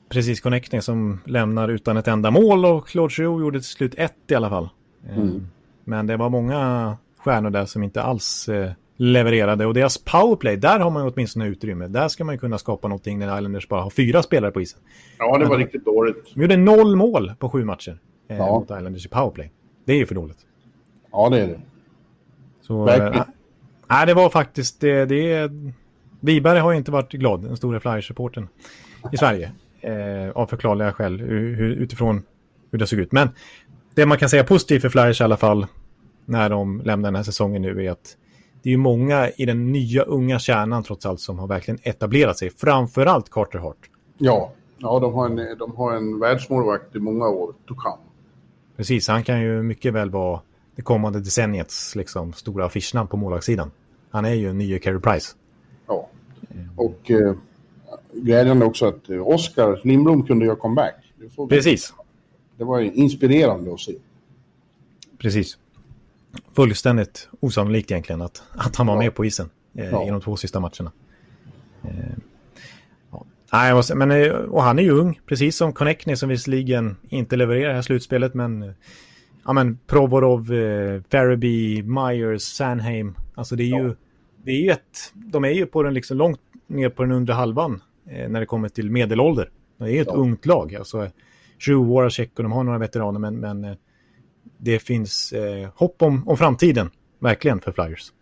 [0.09, 4.15] Precis, Konechny som lämnar utan ett enda mål och Claude Giroux gjorde till slut ett
[4.29, 4.69] i alla fall.
[5.09, 5.47] Eh, mm.
[5.85, 10.79] Men det var många stjärnor där som inte alls eh, levererade och deras powerplay, där
[10.79, 11.87] har man ju åtminstone utrymme.
[11.87, 14.81] Där ska man ju kunna skapa någonting när Islanders bara har fyra spelare på isen.
[15.19, 16.35] Ja, det var Men, riktigt dåligt.
[16.35, 18.47] De gjorde noll mål på sju matcher eh, ja.
[18.47, 19.53] mot Islanders i powerplay.
[19.85, 20.39] Det är ju för dåligt.
[21.13, 21.61] Ja, det är det.
[22.67, 23.23] Så, äh,
[23.87, 25.05] nej, det var faktiskt det.
[25.05, 25.51] det
[26.21, 28.49] Wiberg har inte varit glad, den stora Flyers-supporten
[29.13, 29.53] i Sverige.
[29.81, 32.23] Eh, av förklarliga skäl hur, utifrån
[32.71, 33.13] hur det såg ut.
[33.13, 33.29] Men
[33.95, 35.67] det man kan säga positivt för Flyers i alla fall
[36.25, 38.17] när de lämnar den här säsongen nu är att
[38.63, 42.51] det är många i den nya unga kärnan trots allt som har verkligen etablerat sig.
[42.51, 43.91] Framförallt Carter Hart.
[44.19, 48.03] Ja, ja de, har en, de har en världsmålvakt i många år come.
[48.77, 50.41] Precis, han kan ju mycket väl vara
[50.77, 53.71] det kommande decenniets liksom, stora affischnamn på målvaktssidan.
[54.11, 55.35] Han är ju en ny Carey Price.
[55.87, 56.09] Ja,
[56.77, 57.35] och eh,
[58.13, 60.95] glädjande också att eh, Oskar Lindblom kunde göra comeback.
[61.17, 61.95] Det Precis.
[62.57, 63.95] Det var inspirerande att se.
[65.19, 65.59] Precis
[66.57, 68.99] fullständigt osannolikt egentligen att, att han var ja.
[68.99, 70.07] med på isen eh, ja.
[70.07, 70.93] i de två sista matcherna.
[71.85, 72.17] Eh.
[73.53, 77.69] Nej, men, eh, och han är ju ung, precis som Connectney som visserligen inte levererar
[77.69, 78.75] det här slutspelet, men
[79.47, 83.95] ja, men Provorov, eh, Faraby, Myers, Sanheim, alltså det är ju,
[84.45, 87.35] det är ju ett, de är ju på den liksom långt ner på den undre
[87.35, 89.51] halvan eh, när det kommer till medelålder.
[89.79, 91.11] Det är ett ungt lag, alltså
[91.67, 93.77] Drew Waracek och de har några veteraner, men, men eh,
[94.59, 98.13] det finns eh, hopp om, om framtiden, verkligen, för Flyers.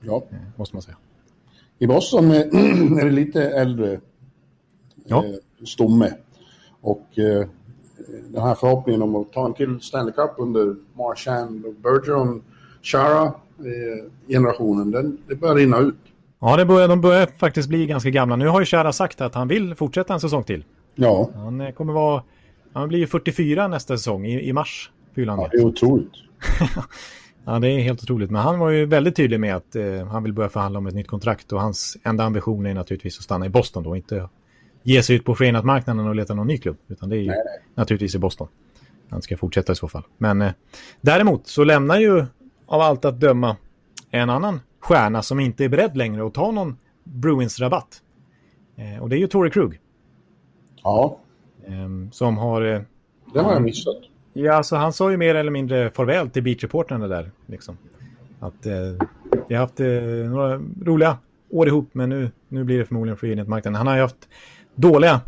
[0.00, 0.22] Ja.
[0.30, 0.96] Eh, måste man säga.
[1.78, 4.00] I Boston är det lite äldre
[5.04, 5.24] ja.
[5.24, 6.12] eh, stomme.
[6.80, 7.48] Och eh,
[8.28, 12.42] den här förhoppningen om att ta en till Stanley Cup under Marchand och Bergeron,
[12.82, 13.32] Chara eh,
[14.28, 15.94] generationen, den, det börjar rinna ut.
[16.40, 18.36] Ja, det börjar, de börjar faktiskt bli ganska gamla.
[18.36, 20.64] Nu har ju Chara sagt att han vill fortsätta en säsong till.
[20.94, 21.30] Ja.
[21.34, 22.22] Han eh, kommer vara...
[22.72, 24.90] Han blir ju 44 nästa säsong i, i mars.
[25.14, 26.12] Ja, det är otroligt.
[27.44, 28.30] ja, det är helt otroligt.
[28.30, 30.94] Men han var ju väldigt tydlig med att eh, han vill börja förhandla om ett
[30.94, 34.28] nytt kontrakt och hans enda ambition är naturligtvis att stanna i Boston då, inte
[34.88, 36.76] ge sig ut på marknaden och leta någon ny klubb.
[36.88, 37.60] Utan det är ju nej, nej.
[37.74, 38.48] naturligtvis i Boston.
[39.08, 40.02] Han ska fortsätta i så fall.
[40.18, 40.52] Men eh,
[41.00, 42.26] däremot så lämnar ju
[42.66, 43.56] av allt att döma
[44.10, 48.02] en annan stjärna som inte är beredd längre att ta någon Bruins-rabatt.
[48.76, 49.80] Eh, och det är ju Torrey Krug.
[50.82, 51.18] Ja.
[51.66, 52.62] Eh, som har...
[52.62, 52.80] Eh,
[53.34, 53.96] det har jag missat.
[54.32, 57.30] Ja, alltså han sa ju mer eller mindre farväl till beachreportrarna där.
[57.46, 57.78] Liksom.
[58.40, 58.72] Att eh,
[59.48, 61.18] vi har haft eh, några roliga
[61.50, 64.28] år ihop, men nu, nu blir det förmodligen free marknaden Han har ju haft
[64.78, 65.20] dåliga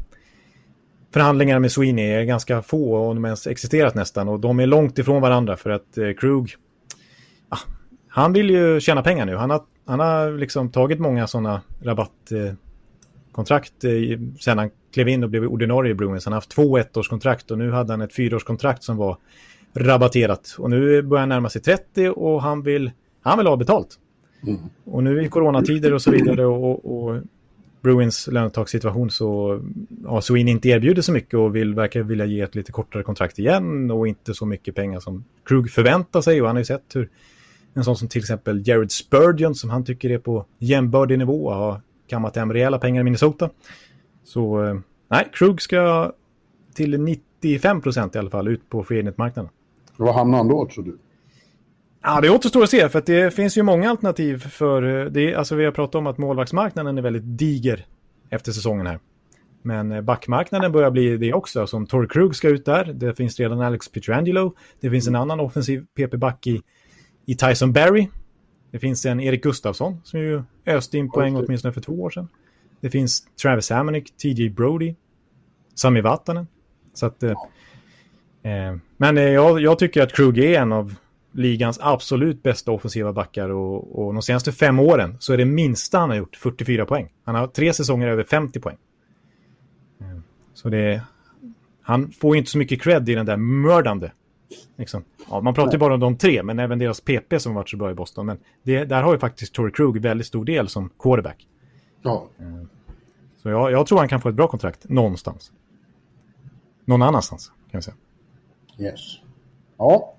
[1.12, 4.28] förhandlingar med Sweeney, ganska få och de ens existerat nästan.
[4.28, 6.56] Och de är långt ifrån varandra för att eh, Krug,
[7.48, 7.58] ah,
[8.08, 9.36] han vill ju tjäna pengar nu.
[9.36, 13.90] Han har, han har liksom tagit många sådana rabattkontrakt eh,
[14.40, 16.24] sen han klev in och blev ordinarie i Bruins.
[16.24, 19.16] Han har haft två ettårskontrakt och nu hade han ett fyraårskontrakt som var
[19.74, 20.56] rabatterat.
[20.58, 22.90] Och nu börjar han närma sig 30 och han vill,
[23.22, 23.98] han vill ha betalt.
[24.46, 24.60] Mm.
[24.84, 27.22] Och nu i coronatider och så vidare och, och
[27.82, 29.60] Bruins lönetagssituation så
[30.06, 33.38] har Sweeney inte erbjudit så mycket och vill, verkar vilja ge ett lite kortare kontrakt
[33.38, 36.40] igen och inte så mycket pengar som Krug förväntar sig.
[36.40, 37.10] Och han har ju sett hur
[37.74, 41.80] en sån som till exempel Jared Spurgeon som han tycker är på jämbördig nivå har
[42.06, 43.50] kammat hem rejäla pengar i Minnesota.
[44.24, 46.12] Så eh, nej, Krug ska
[46.74, 49.50] till 95 procent i alla fall ut på free marknaden
[49.96, 50.98] Var hamnar han då tror du?
[52.02, 55.34] Ja, det återstår att se för att det finns ju många alternativ för eh, det.
[55.34, 57.86] Alltså vi har pratat om att målvaktsmarknaden är väldigt diger
[58.30, 58.98] efter säsongen här.
[59.62, 61.66] Men eh, backmarknaden börjar bli det också.
[61.66, 62.84] Som Torrey Krug ska ut där.
[62.84, 64.54] Det finns redan Alex Pietrangelo.
[64.80, 66.62] Det finns en annan offensiv PP-back i,
[67.26, 68.08] i Tyson Barry.
[68.70, 72.28] Det finns en Erik Gustafsson som ju öste in poäng åtminstone för två år sedan.
[72.80, 74.94] Det finns Travis Hamonic, TJ Brody,
[75.74, 76.46] Sami Vatanen.
[76.94, 77.30] Så att, eh,
[78.42, 80.94] eh, men jag, jag, tycker att Krug är en av
[81.32, 85.98] ligans absolut bästa offensiva backar och, och de senaste fem åren så är det minsta
[85.98, 87.12] han har gjort 44 poäng.
[87.24, 88.76] Han har tre säsonger över 50 poäng.
[90.00, 90.18] Eh,
[90.54, 91.02] så det
[91.82, 94.12] han får inte så mycket cred i den där mördande.
[94.76, 95.04] Liksom.
[95.30, 97.76] Ja, man pratar ju bara om de tre, men även deras PP som varit så
[97.76, 98.26] bra i Boston.
[98.26, 101.46] Men det, där har ju faktiskt Torrey Krug väldigt stor del som quarterback.
[102.02, 102.28] Ja.
[103.42, 105.52] Så jag, jag tror han kan få ett bra kontrakt någonstans.
[106.84, 107.96] Någon annanstans, kan jag säga.
[108.78, 109.00] Yes.
[109.78, 110.14] Ja,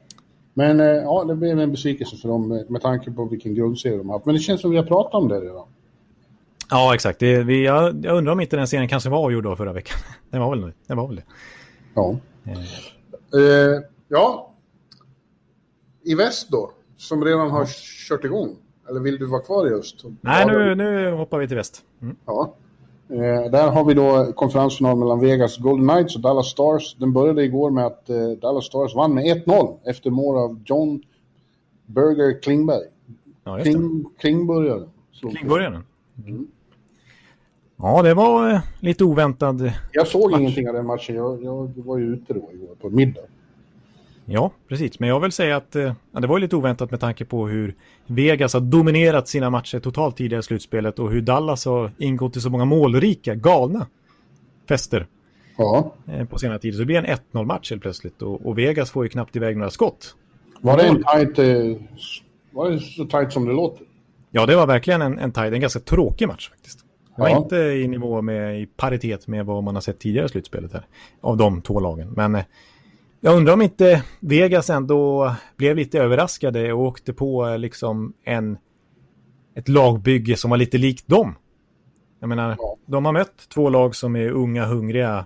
[0.54, 3.98] men eh, ja, det blev en besvikelse för dem eh, med tanke på vilken grundserie
[3.98, 4.26] de har haft.
[4.26, 5.68] Men det känns som vi har pratat om det redan.
[6.70, 7.20] Ja, exakt.
[7.20, 9.98] Det, vi, jag, jag, undrar om inte den serien kanske var avgjord då förra veckan.
[10.30, 11.24] Den var väl, den var väl det.
[11.94, 12.16] Ja.
[13.34, 14.54] Eh, ja.
[16.04, 17.66] I väst då, som redan har
[18.10, 18.56] kört igång.
[18.90, 20.04] Eller vill du vara kvar i öst?
[20.22, 21.84] Nej, nu, nu hoppar vi till väst.
[22.02, 22.16] Mm.
[22.26, 22.56] Ja.
[23.12, 26.96] Eh, där har vi då konferensfinal mellan Vegas Golden Knights och Dallas Stars.
[26.96, 31.04] Den började igår med att eh, Dallas Stars vann med 1-0 efter mål av John
[31.86, 32.84] Berger Klingberg.
[33.44, 33.60] Ja.
[33.60, 34.90] Kling, Klingburgaren.
[35.20, 35.84] Klingburgaren.
[36.28, 36.48] Mm.
[37.78, 39.72] Ja, det var eh, lite oväntad.
[39.92, 40.40] Jag såg Match.
[40.40, 41.16] ingenting av den matchen.
[41.16, 43.22] Jag, jag var ju ute då igår på middag.
[44.34, 45.00] Ja, precis.
[45.00, 48.54] Men jag vill säga att eh, det var lite oväntat med tanke på hur Vegas
[48.54, 52.50] har dominerat sina matcher totalt tidigare i slutspelet och hur Dallas har ingått i så
[52.50, 53.88] många målrika, galna
[54.70, 55.08] fester
[55.58, 55.94] Ja.
[56.08, 56.74] eh, på senare tid.
[56.74, 59.58] Så det blir en 1-0 match helt plötsligt och, och Vegas får ju knappt iväg
[59.58, 60.16] några skott.
[60.62, 61.82] Var det en tight, eh,
[62.52, 63.86] var det så tight som det låter?
[64.32, 66.80] Ja, det var verkligen en, en, tight, en ganska tråkig match faktiskt.
[67.16, 67.38] Det var Ja.
[67.38, 70.86] inte i nivå med, i paritet med vad man har sett tidigare i slutspelet här.
[71.22, 72.14] Av de två lagen.
[72.16, 72.44] Men eh,
[73.22, 78.58] jag undrar om inte Vegas ändå blev lite överraskade och åkte på liksom en,
[79.56, 81.36] ett lagbygge som var lite likt dem.
[82.20, 82.78] Jag menar, Ja.
[82.86, 85.26] de har mött två lag som är unga, hungriga,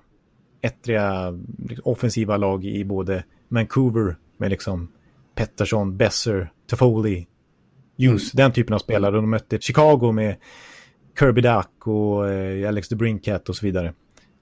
[0.62, 1.32] ettriga,
[1.70, 4.88] liksom, offensiva lag i både Vancouver med liksom
[5.36, 7.28] Pettersson, Besser, Toffoli,
[7.98, 9.16] Hughes, den typen av spelare.
[9.16, 10.36] Och de mötte Chicago med
[11.20, 13.94] Kirby Duck och eh, Alex DeBrincat och så vidare.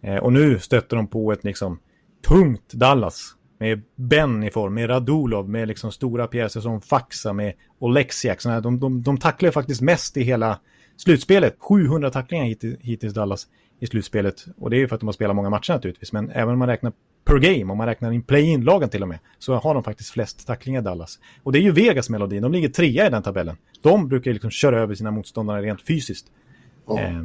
[0.02, 1.80] Eh, och nu stöter de på ett liksom
[2.28, 7.54] tungt Dallas med Ben i form, med Radulov, med liksom stora pjäser som Faxa, med
[7.80, 8.42] Oleksiak.
[8.42, 10.60] Såna här, de, de, de tacklar ju faktiskt mest i hela
[10.98, 11.56] slutspelet.
[11.60, 13.48] 700 tacklingar hittills, hittills Dallas
[13.80, 14.46] i slutspelet.
[14.58, 16.14] Och det är ju för att de har spelat många matcher naturligtvis.
[16.14, 16.94] Men även om man räknar
[17.26, 20.48] per game, om man räknar in play-in-lagen till och med, så har de faktiskt flest
[20.48, 21.20] tacklingar Dallas.
[21.44, 23.58] Och det är ju Vegas melodi, de ligger trea i den tabellen.
[23.82, 26.26] De brukar ju liksom köra över sina motståndare rent fysiskt.
[26.88, 27.00] Ja.
[27.00, 27.24] Eh,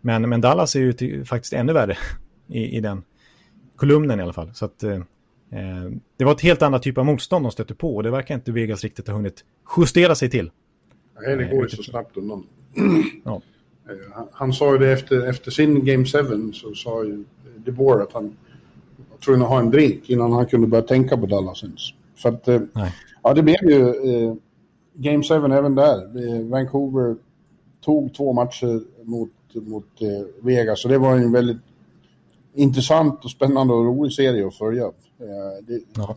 [0.00, 1.96] men, men Dallas är ju till, faktiskt ännu värre
[2.48, 3.02] i, i den
[3.76, 4.54] kolumnen i alla fall.
[4.54, 5.00] Så att, eh,
[6.16, 8.52] det var ett helt annat typ av motstånd de stötte på och det verkar inte
[8.52, 9.44] Vegas riktigt ha hunnit
[9.76, 10.50] justera sig till.
[11.20, 12.46] Nej, det går ju så snabbt undan.
[13.24, 13.40] Ja.
[13.88, 17.24] Eh, Han, han sa ju det efter, efter sin Game 7 så sa ju
[17.56, 18.36] DeBoer att han
[19.10, 21.80] var tvungen att ha en drink innan han kunde börja tänka på Dallas ens.
[22.16, 22.94] För att, eh, Nej.
[23.22, 24.34] ja det blev ju eh,
[24.94, 25.96] Game 7 även där.
[25.96, 27.16] Eh, Vancouver
[27.84, 31.62] tog två matcher mot, mot eh, Vegas och det var en väldigt
[32.54, 34.84] intressant och spännande och rolig serie att följa.
[34.84, 34.90] Eh,
[35.66, 36.16] det, Ja.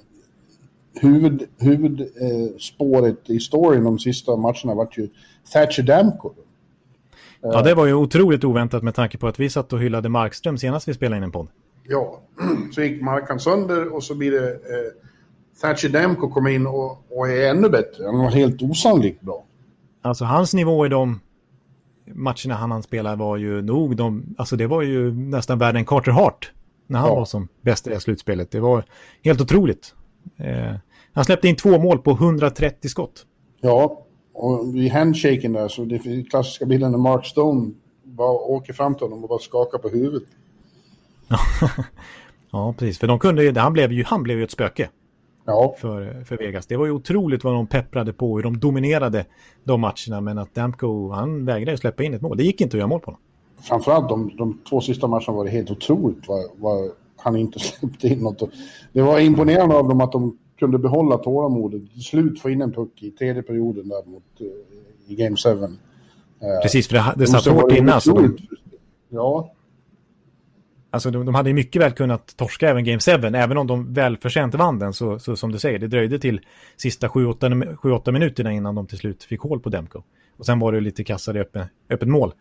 [1.02, 5.10] huvud, huvudspåret i storyn de sista matcherna vart ju
[5.54, 6.34] Thatcher Damco.
[7.42, 10.58] ja, det var ju otroligt oväntat med tanke på att vi satt och hyllade Markström
[10.58, 11.48] senast vi spelade in en podd.
[11.84, 12.20] Ja,
[12.76, 14.92] så gick Markan sönder och så blir det eh,
[15.62, 18.06] Thatcher Damco kommer in och, och är ännu bättre.
[18.06, 19.44] Han var helt osannolikt bra.
[20.02, 21.20] Alltså hans nivå i de
[22.14, 25.86] matcherna han hann spela var ju nog de, alltså det var ju nästan värre än
[25.86, 26.52] Carter Hart
[26.88, 27.16] när han Ja.
[27.16, 28.52] var som bäst i det slutspelet.
[28.52, 28.84] Det var
[29.24, 29.96] helt otroligt.
[30.38, 30.76] Eh,
[31.14, 33.26] han släppte in två mål på 130 skott.
[33.62, 37.72] Ja, och vid handshaken där så det är klassiska bilden när Mark Stone
[38.04, 40.24] bara åker fram till honom och bara skakar på huvudet.
[42.52, 43.00] Ja, precis.
[43.00, 44.90] För de kunde ju, han blev ju, han blev ju ett spöke
[45.46, 46.68] Ja, för, för Vegas.
[46.68, 49.26] Det var ju otroligt vad de pepprade på, hur de dominerade
[49.64, 50.22] de matcherna.
[50.22, 52.38] Men att Damco, han vägrade släppa in ett mål.
[52.38, 53.20] Det gick inte att göra mål på honom.
[53.62, 58.08] framförallt de, de två sista matcherna var det helt otroligt vad, vad han inte släppte
[58.08, 58.50] in något.
[58.94, 61.92] Det var imponerande av dem att de kunde behålla tålamodet.
[61.94, 65.50] Till slut få in en puck i tredje perioden där mot, eh, i Game 7.
[65.50, 65.68] Eh,
[66.62, 68.02] Precis, för det, det de satt hårt innan.
[68.02, 68.38] Så de,
[69.10, 69.52] Ja,
[70.96, 73.12] alltså de, de hade ju mycket väl kunnat torska även Game 7.
[73.12, 76.42] Även om de välförtjänt vann den, så, så som du säger, det dröjde till
[76.78, 80.04] sista 7-8 minuterna innan de till slut fick hål på Demko.
[80.38, 82.34] Och sen var det lite kassade öppen, öppet mål.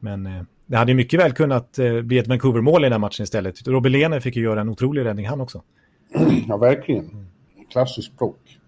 [0.00, 3.68] Men eh, det hade mycket väl kunnat eh, bli ett Vancouver-mål i den matchen istället.
[3.68, 5.62] Robin Lehner fick ju göra en otrolig räddning han också.
[6.48, 7.26] ja verkligen.
[7.70, 8.58] Klassisk plock.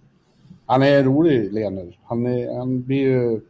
[0.66, 1.98] Han är rolig, Lehner.
[2.04, 3.40] Han, är, han blir ju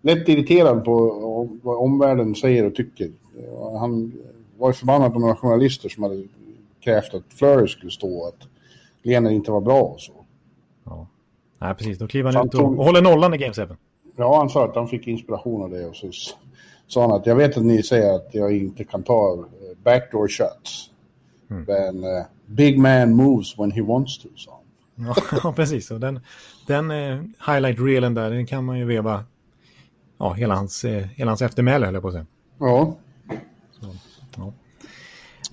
[0.00, 3.10] lätt irriterad på vad omvärlden säger och tycker.
[3.78, 4.12] Han
[4.58, 6.24] var ju förbannad på några journalister som hade
[6.80, 8.48] krävt att Fleury skulle stå att
[9.02, 10.12] Lener inte var bra och så.
[10.84, 11.06] Ja.
[11.58, 11.98] Nej, precis.
[11.98, 13.62] Då kliver han ut och, tog- och håller nollan i Game 7.
[14.16, 16.10] Ja, han sa att han fick inspiration av det och så
[16.86, 19.44] sa han att jag vet att ni säger att jag inte kan ta eh,
[19.84, 20.90] backdoor shots.
[21.48, 24.60] Men eh, big man moves when he wants to, sa
[24.96, 25.14] han.
[25.42, 25.90] Ja, precis.
[25.90, 26.20] Och den
[26.66, 29.24] den eh, highlight-reelen där, den kan man ju veva
[30.18, 32.26] ja, hela, hans, eh, hela hans eftermäle, höll jag på att säga.
[32.58, 32.96] Ja,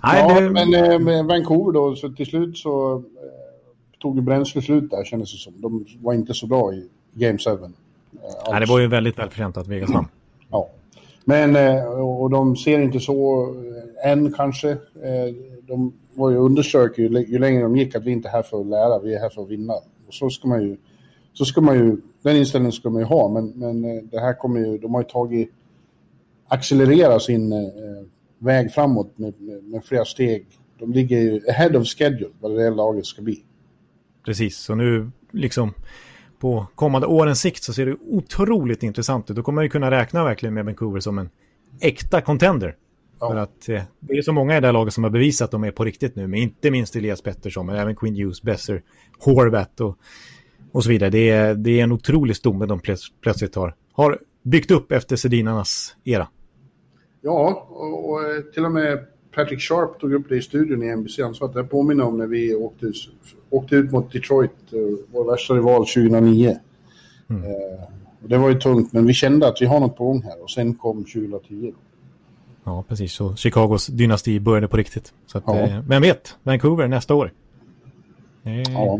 [0.03, 3.01] Nej, ja det, men eh, med Vancouver då, så till slut så eh,
[4.01, 5.61] tog ju bränsle slut där kändes det som.
[5.61, 7.49] De var inte så bra i Game 7.
[7.49, 7.57] Eh,
[8.51, 10.07] nej, det var ju väldigt välförtjänt att Vegas vann.
[10.51, 10.69] Ja.
[11.25, 13.43] Men, eh, och de ser inte så
[14.03, 14.69] eh, än kanske.
[14.71, 15.35] Eh,
[15.67, 18.61] De var ju undersök ju, ju längre de gick att vi inte är här för
[18.61, 19.73] att lära, vi är här för att vinna.
[20.07, 20.77] Och så ska man ju,
[21.33, 24.33] så ska man ju, den inställningen ska man ju ha, men, men eh, det här
[24.33, 25.49] kommer ju, de har ju tagit,
[26.47, 27.53] accelerera sin
[28.43, 30.45] väg framåt med, med, med, flera steg.
[30.79, 33.43] De ligger ju ahead of schedule vad det laget ska bli.
[34.25, 35.73] Precis, så nu liksom
[36.39, 39.35] på kommande årens sikt så ser det otroligt intressant ut.
[39.35, 41.29] Då kommer man ju kunna räkna verkligen med Vancouver som en
[41.81, 42.75] äkta contender.
[43.19, 43.29] Ja.
[43.29, 45.51] För att eh, det är så många i det här laget som har bevisat att
[45.51, 48.81] de är på riktigt nu, men inte minst Elias Pettersson, men även Quinn Hughes, Besser,
[49.19, 49.97] Horvat och,
[50.71, 51.09] och så vidare.
[51.09, 52.79] Det är, det är en otrolig stomme de
[53.21, 56.27] plötsligt har, har byggt upp efter Sedinarnas era.
[57.25, 59.05] Ja, och, och, eh, till och med
[59.35, 61.23] Patrick Sharp tog upp det i studion i NBC.
[61.23, 62.91] Han sa att det påminner om när vi åkte,
[63.49, 64.79] åkte ut mot Detroit, eh,
[65.11, 66.57] vår värsta rival 2009.
[67.29, 67.43] Mm.
[67.43, 67.49] Eh,
[68.19, 70.49] det var ju tungt, men vi kände att vi har något på gång här och
[70.49, 71.73] sen kom 2010.
[72.63, 73.13] Ja, precis.
[73.13, 75.13] Så Chicagos dynasti började på riktigt.
[75.25, 75.59] Så att, ja.
[75.59, 77.31] eh, vem vet, Vancouver nästa år.
[78.43, 78.99] Eh, ja.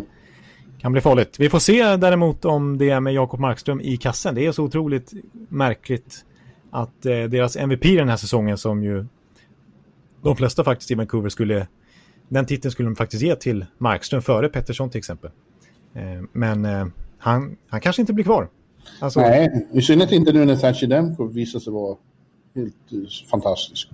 [0.79, 1.39] Kan bli farligt.
[1.39, 4.35] Vi får se däremot om det är med Jakob Markström i kassen.
[4.35, 5.13] Det är så otroligt
[5.49, 6.25] märkligt
[6.73, 9.05] att eh, deras MVP den här säsongen som ju
[10.21, 11.67] de flesta faktiskt i Vancouver skulle
[12.29, 15.31] den titeln skulle de faktiskt ge till Markström före Pettersson till exempel.
[15.93, 16.85] Eh, men eh,
[17.17, 18.49] han, han kanske inte blir kvar.
[18.99, 21.97] Alltså, Nej, i synnerhet inte nu när Thatcher Demko visar sig vara
[22.55, 23.89] helt eh, fantastisk.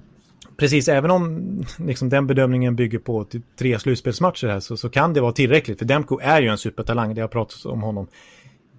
[0.57, 3.25] Precis, även om liksom, den bedömningen bygger på
[3.59, 5.79] tre slutspelsmatcher här så, så kan det vara tillräckligt.
[5.79, 8.07] För Demko är ju en supertalang, det har pratats om honom.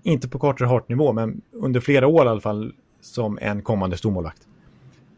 [0.03, 4.47] Inte på Carter Hart-nivå, men under flera år i alla fall som en kommande stormålvakt.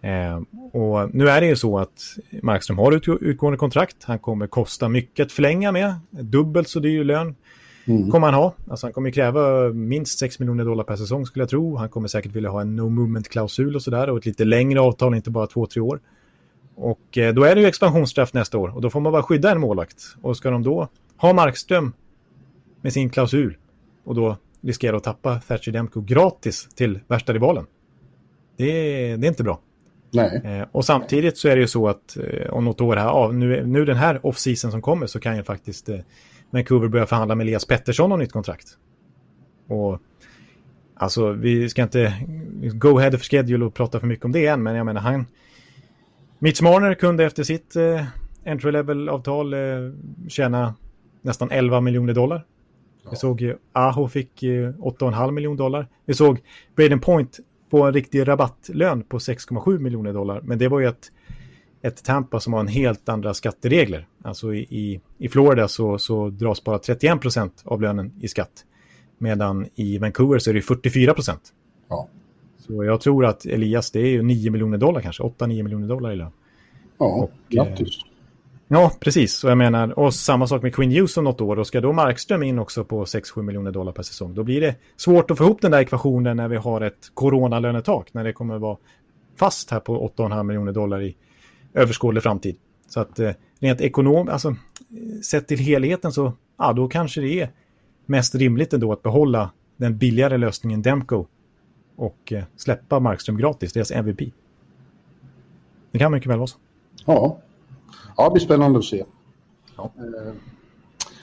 [0.02, 0.40] Eh,
[0.72, 3.96] och nu är det ju så att Markström har ut, utgående kontrakt.
[4.04, 5.94] Han kommer kosta mycket att förlänga med.
[6.10, 7.34] Dubbelt så dyr lön
[7.84, 8.10] mm.
[8.10, 8.54] kommer han ha.
[8.70, 11.76] Alltså han kommer kräva minst 6 miljoner dollar per säsong skulle jag tro.
[11.76, 15.14] Han kommer säkert vilja ha en no movement-klausul och sådär och ett lite längre avtal,
[15.14, 16.00] inte bara två, tre år.
[16.74, 19.50] Och eh, då är det ju expansionsstraff nästa år och då får man bara skydda
[19.50, 20.02] en målvakt.
[20.22, 21.92] Och ska de då ha Markström
[22.80, 23.56] med sin klausul
[24.04, 27.66] och då riskera att tappa Thatcher Demko gratis till värsta rivalen.
[28.56, 28.66] Det,
[29.16, 29.60] det är inte bra.
[30.44, 33.30] Eh, och samtidigt så är det ju så att eh, om något år här, ja,
[33.32, 35.98] nu, nu den här off-season som kommer så kan ju faktiskt eh,
[36.50, 38.66] Vancouver börja förhandla med Elias Pettersson om nytt kontrakt.
[39.68, 39.98] Och
[40.94, 42.14] alltså vi ska inte
[42.74, 45.26] go ahead of schedule och prata för mycket om det än, men jag menar han
[46.38, 48.04] Mitch Marner kunde efter sitt eh,
[48.44, 49.60] entry level-avtal eh,
[50.28, 50.74] tjäna
[51.22, 52.44] nästan 11 miljoner dollar.
[53.02, 53.10] Ja.
[53.10, 55.88] Vi såg ju Aho fick eh, 8,5 miljoner dollar.
[56.04, 56.38] Vi såg
[56.76, 60.40] Braden Point på en riktig rabattlön på 6,7 miljoner dollar.
[60.40, 61.12] Men det var ju ett,
[61.82, 64.06] ett Tampa som har en helt andra skatteregler.
[64.22, 68.64] Alltså i, i, i Florida så, så dras bara 31 procent av lönen i skatt.
[69.18, 71.52] Medan i Vancouver så är det 44 procent.
[71.88, 72.08] Ja.
[72.58, 76.12] Så jag tror att Elias, det är ju 9 miljoner dollar kanske, 8-9 miljoner dollar
[76.12, 76.30] i lön.
[76.98, 77.98] Ja, och, grattis.
[78.04, 78.11] Eh,
[78.74, 79.44] Ja, precis.
[79.44, 81.58] Och jag menar, och samma sak med Quinn Hughes om något år.
[81.58, 84.74] Och ska då Markström in också på 6-7 miljoner dollar per säsong, då blir det
[84.96, 88.58] svårt att få ihop den där ekvationen när vi har ett coronalönetak, när det kommer
[88.58, 88.76] vara
[89.36, 91.16] fast här på 8,5 miljoner dollar i
[91.74, 92.56] överskådlig framtid.
[92.88, 97.40] Så att eh, rent ekonomiskt, alltså eh, sett till helheten så, ja, då kanske det
[97.40, 97.50] är
[98.06, 101.26] mest rimligt ändå att behålla den billigare lösningen Demco
[101.96, 104.20] och eh, släppa Markström gratis, deras MVP.
[105.90, 106.58] Det kan mycket väl vara så.
[107.06, 107.38] Ja,
[108.16, 109.04] Ja, det blir spännande att se.
[109.76, 109.90] Ja.
[109.96, 110.32] Eh,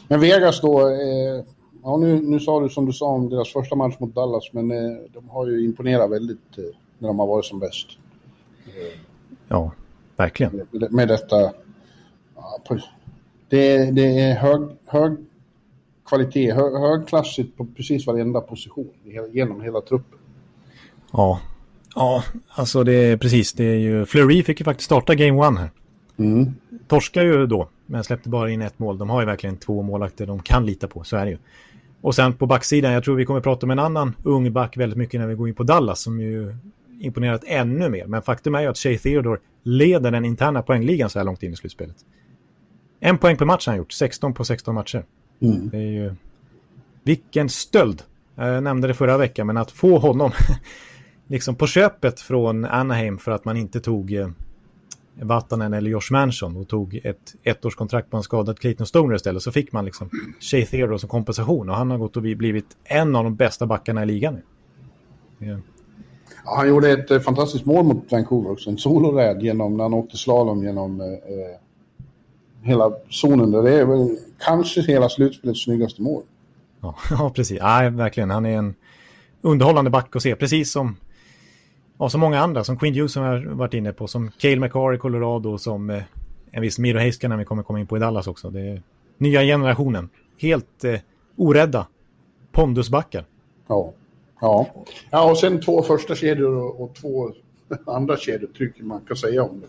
[0.07, 1.43] men Vegas då, eh,
[1.83, 4.71] ja, nu, nu sa du som du sa om deras första match mot Dallas, men
[4.71, 6.57] eh, de har ju imponerat väldigt
[6.97, 7.87] när de har varit som bäst.
[9.47, 9.71] Ja,
[10.15, 10.67] verkligen.
[10.71, 11.53] Med, med detta.
[12.35, 12.61] Ja,
[13.49, 15.17] det, det är hög, hög
[16.05, 18.89] kvalitet, hög, högklassigt på precis varenda position
[19.31, 20.19] genom hela truppen.
[21.11, 21.39] Ja,
[21.95, 23.53] ja alltså det är precis.
[23.53, 25.71] Det är ju, Fleury fick ju faktiskt starta Game One här.
[26.17, 26.53] Mm
[26.89, 28.97] torskar ju då, men släppte bara in ett mål.
[28.97, 31.37] De har ju verkligen två målvakter de kan lita på, så är det ju.
[32.01, 34.97] Och sen på backsidan, jag tror vi kommer prata om en annan ung back väldigt
[34.97, 36.55] mycket när vi går in på Dallas, som ju
[36.99, 38.05] imponerat ännu mer.
[38.05, 41.53] Men faktum är ju att Shea Theodore leder den interna poängligan så här långt in
[41.53, 41.95] i slutspelet.
[42.99, 45.05] En poäng per match har han gjort, 16 på 16 matcher.
[45.41, 45.69] Mm.
[45.69, 46.15] Det är ju...
[47.03, 48.03] Vilken stöld!
[48.35, 50.31] Jag nämnde det förra veckan, men att få honom
[51.27, 54.29] liksom på köpet från Anaheim för att man inte tog eh,
[55.21, 59.51] Vatanen eller Josh Manson och tog ett ettårskontrakt på en skadad Clayton Stoner istället så
[59.51, 60.09] fick man liksom
[60.39, 64.03] Shea Theodore som kompensation och han har gått och blivit en av de bästa backarna
[64.03, 64.41] i ligan nu.
[65.47, 65.57] Ja.
[66.45, 69.93] Ja, han gjorde ett eh, fantastiskt mål mot Vancouver också, en soloräd genom när han
[69.93, 71.59] åkte slalom genom eh, eh
[72.61, 73.51] hela zonen.
[73.51, 73.63] Där.
[73.63, 76.23] Det är väl kanske hela slutspelets snyggaste mål.
[76.81, 77.57] Ja, ja precis.
[77.59, 78.29] Ja, verkligen.
[78.29, 78.75] Han är en
[79.41, 80.95] underhållande back att se, precis som
[82.01, 84.93] Ja, så många andra, som Quinn Hughes som jag varit inne på, som Cale McCarr
[84.93, 86.03] i Colorado, som eh,
[86.51, 88.49] en viss Miro Heiskanen vi kommer komma in på i Dallas också.
[88.49, 88.81] Det är
[89.17, 90.09] nya generationen.
[90.37, 90.99] Helt eh,
[91.35, 91.87] orädda.
[92.51, 93.25] Pondusbackar.
[93.67, 93.93] Ja.
[94.41, 94.67] Ja.
[95.09, 97.31] ja, och sen två första kedjor och, och två
[97.85, 99.67] andra kedjor tycker man kan säga om det.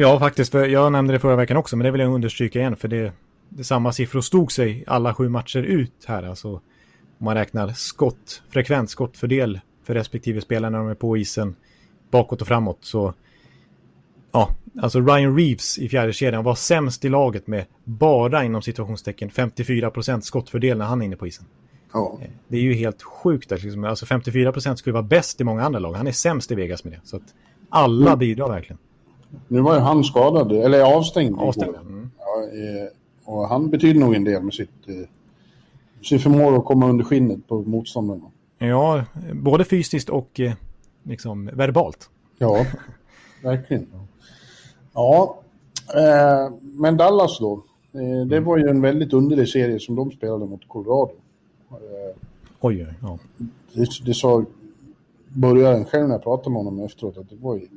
[0.00, 0.52] Ja, faktiskt.
[0.52, 2.76] För jag nämnde det förra veckan också, men det vill jag understryka igen.
[2.76, 3.12] För det,
[3.48, 6.22] det samma siffror stod sig alla sju matcher ut här.
[6.22, 6.60] Alltså, om
[7.18, 11.56] man räknar skott, frekvent skottfördel för respektive spelare när de är på isen
[12.10, 12.78] bakåt och framåt.
[12.80, 13.14] Så
[14.32, 14.48] ja,
[14.80, 20.20] alltså Ryan Reeves i fjärde kedjan var sämst i laget med bara inom situationstecken 54%
[20.20, 21.44] skottfördel när han är inne på isen.
[21.92, 22.18] Ja.
[22.48, 23.50] Det är ju helt sjukt.
[23.50, 23.84] Liksom.
[23.84, 25.92] Alltså 54% skulle vara bäst i många andra lag.
[25.92, 27.00] Han är sämst i Vegas med det.
[27.04, 27.34] Så att
[27.68, 28.18] alla Mm.
[28.18, 28.78] bidrar verkligen.
[29.48, 31.38] Nu var ju han skadad, eller avstängd.
[31.38, 31.76] Avstängd.
[31.76, 32.10] Mm.
[32.18, 32.88] Ja, eh,
[33.24, 35.08] och han betyder nog en del med sitt, eh,
[36.02, 38.24] sin förmåga att komma under skinnet på motståndarna.
[38.58, 40.52] Ja, både fysiskt och eh,
[41.02, 42.10] liksom verbalt.
[42.38, 42.66] Ja,
[43.42, 43.86] verkligen.
[44.92, 45.38] Ja,
[45.94, 47.62] eh, men Dallas då.
[47.92, 51.12] Eh, det var ju en väldigt underlig serie som de spelade mot Colorado.
[51.70, 52.16] Eh,
[52.60, 53.18] Oj, ja.
[53.72, 54.44] det, det sa
[55.28, 57.68] börjaren själv när jag pratade med honom efteråt att det var ju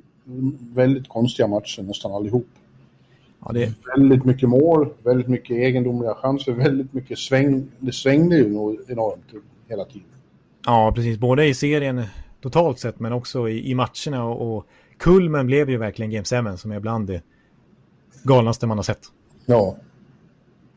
[0.73, 2.47] väldigt konstiga matcher nästan allihop.
[3.45, 7.67] ja det, Väldigt mycket mål, väldigt mycket egendomliga chanser, väldigt mycket sväng.
[7.79, 8.45] Det svängde ju
[8.87, 9.25] enormt
[9.67, 10.07] hela tiden.
[10.65, 11.17] Ja, precis.
[11.17, 12.03] Både i serien
[12.41, 14.25] totalt sett men också i, i matcherna.
[14.25, 14.65] Och, och
[14.97, 17.21] kulmen blev ju verkligen Game 7 som är bland det
[18.23, 19.01] galnaste man har sett.
[19.45, 19.75] Ja.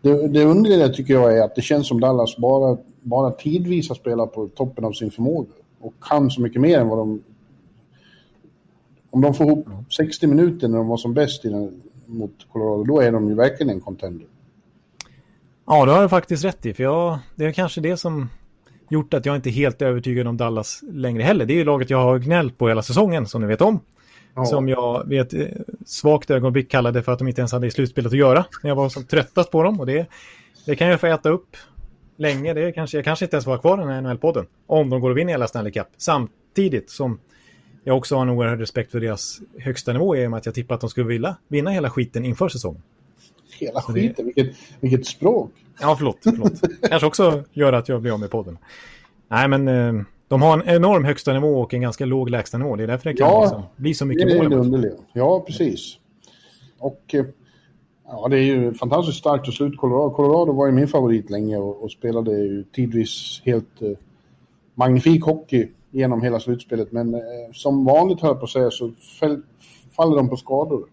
[0.03, 3.97] Det, det underliga tycker jag är att det känns som Dallas bara, bara tidvis har
[3.97, 5.49] spelat på toppen av sin förmåga.
[5.81, 7.23] Och kan så mycket mer än vad de...
[9.11, 9.67] Om de får ihop
[9.97, 13.35] 60 minuter när de var som bäst i den, mot Colorado, då är de ju
[13.35, 14.27] verkligen en contender.
[15.67, 16.75] Ja, det har jag faktiskt rätt i.
[16.75, 18.29] För jag, det är kanske det som
[18.91, 21.47] gjort att jag inte är helt övertygad om Dallas längre heller.
[21.47, 23.81] Det är ju laget jag har gnällt på hela säsongen, som ni vet om.
[24.35, 24.45] Ja.
[24.45, 25.47] Som jag vid ett eh,
[25.87, 28.45] svagt ögonblick kallade för att de inte ens hade i slutspelet att göra.
[28.63, 29.81] När jag var som tröttast på dem.
[29.81, 30.07] Och det,
[30.67, 31.57] det kan jag få äta upp
[32.17, 32.55] länge.
[32.55, 34.47] Det kanske, jag kanske inte ens var kvar i den här NHL-podden.
[34.67, 35.87] Om de går och vinner hela Stanley Cup.
[35.97, 37.19] Samtidigt som
[37.85, 40.55] jag också har en oerhörd respekt för deras högsta nivå i och med att jag
[40.55, 42.83] tippade att de skulle vilja vinna hela skiten inför säsongen.
[43.59, 45.51] Hela det- skiten, vilket, vilket språk.
[45.81, 46.19] Ja, förlåt.
[46.23, 46.53] förlåt.
[46.89, 48.59] Kanske också gör att jag blir av med podden.
[49.29, 52.77] Nej, men eh, de har en enorm högsta nivå och en ganska låg lägsta nivå.
[52.77, 54.39] Det är därför det kan Ja, liksom bli så Det mycket är mål.
[54.39, 54.61] det i matchen.
[54.75, 54.93] underliga.
[55.13, 55.99] Ja, precis.
[56.79, 57.25] Och eh,
[58.07, 60.11] ja, det är ju fantastiskt starkt att sluta Colorado.
[60.11, 63.91] Colorado var ju min favorit länge och, och spelade ju tidvis helt eh,
[64.75, 66.93] magnifik hockey genom hela slutspelet.
[66.93, 67.21] Men eh,
[67.53, 69.43] som vanligt höll på att säga så fäll,
[69.97, 70.85] faller de på skador.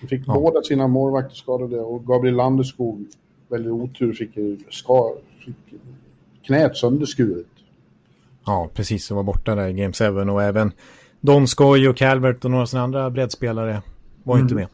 [0.00, 0.34] De fick Ja.
[0.34, 3.04] båda sina målvakter skadade och Gabriel Landeskog,
[3.48, 4.30] väldigt otur, fick,
[4.70, 5.12] ska,
[5.44, 5.80] fick
[6.46, 7.46] knät sönderskuret.
[8.46, 9.10] Ja, precis.
[9.10, 10.04] Och var borta där i Game 7.
[10.30, 10.72] Och även
[11.20, 13.82] Donskoj och Calvert och några sådana andra breddspelare
[14.22, 14.66] var inte med.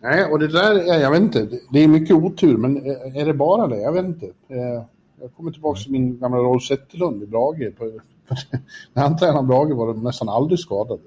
[0.00, 2.76] Nej, och det där, är, jag vet inte, det är mycket otur, men
[3.16, 3.80] är det bara det?
[3.80, 4.26] Jag vet inte.
[4.26, 4.82] Eh,
[5.20, 7.76] Jag kommer tillbaka till min gamla Rolf Zetterlund i Brage.
[7.78, 7.84] På,
[8.92, 11.00] när han tränade Brage var de nästan aldrig skadade.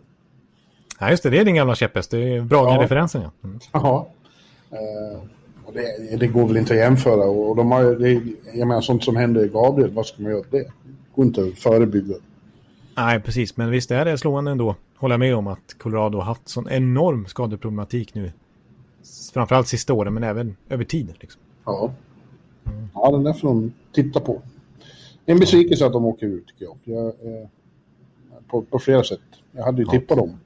[0.98, 1.30] Ja, just det.
[1.30, 2.12] Det är din gamla käpphäst.
[2.12, 3.32] Det är Brage-referensen, ja.
[3.44, 3.60] Mm.
[3.72, 4.08] Ja.
[4.72, 5.20] Eh,
[5.66, 7.24] och det, det går väl inte att jämföra.
[7.26, 8.22] Och de har, det,
[8.54, 10.72] jag menar, sånt som händer i Gabriel, vad ska man göra åt det?
[11.16, 12.16] Går inte att förebygga.
[12.98, 13.58] Nej, precis.
[13.58, 14.76] Men visst är det slående ändå.
[14.98, 18.32] Håller med om att Colorado har haft sån enorm skadeproblematik nu.
[19.34, 21.14] Framförallt sista åren, men även över tid.
[21.20, 21.42] Liksom.
[21.66, 21.92] Ja.
[22.94, 24.42] Ja, den där får de titta på.
[25.26, 26.78] En besvikelse att de åker ut, tycker jag.
[26.84, 27.48] jag eh,
[28.48, 29.20] på, på flera sätt.
[29.52, 30.40] Jag hade ju tippat dem.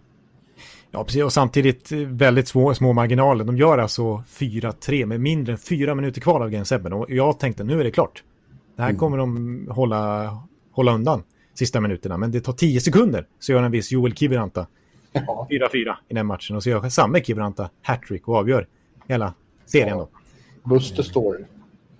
[0.92, 1.24] Ja, precis.
[1.24, 3.46] Och samtidigt eh, väldigt små, små marginaler.
[3.46, 6.76] De gör alltså 4-3 med mindre än fyra minuter kvar av Game 7.
[6.76, 8.24] Och jag tänkte nu är det klart.
[8.76, 10.30] Det här kommer de hålla,
[10.72, 11.24] hålla undan
[11.54, 12.18] sista minuterna.
[12.18, 14.68] Men det tar 10 sekunder så gör en viss Joel Kiviranta
[15.12, 15.48] Ja.
[15.52, 16.56] 4-4 i den matchen.
[16.56, 18.68] Och så gör samma Kiviranta hattrick och avgör
[19.08, 19.34] hela
[19.66, 20.08] serien då.
[20.64, 21.44] Buster Story.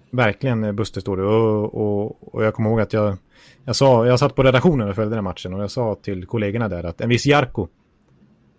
[0.10, 1.20] Verkligen eh, Buster står.
[1.20, 3.18] Och, och, och jag kommer ihåg att jag,
[3.66, 6.68] jag, sa, jag satt på redaktionen och följde den matchen och jag sa till kollegorna
[6.68, 7.68] där att en viss Jarko,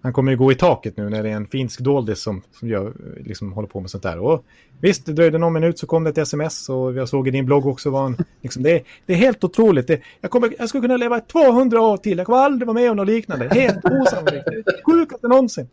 [0.03, 2.69] han kommer ju gå i taket nu när det är en finsk doldis som, som
[2.69, 2.93] gör,
[3.25, 4.19] liksom håller på med sånt där.
[4.19, 4.45] Och
[4.81, 7.47] visst, det dröjde någon minut så kom det ett sms och jag såg i din
[7.47, 9.87] blogg också vad en, liksom, det, är, det är helt otroligt.
[9.87, 12.19] Det, jag, kommer, jag skulle kunna leva 200 år till.
[12.19, 13.49] Jag kommer aldrig vara med om något liknande.
[13.49, 14.45] Helt osannolikt.
[14.47, 15.69] Det är det sjukaste någonsin.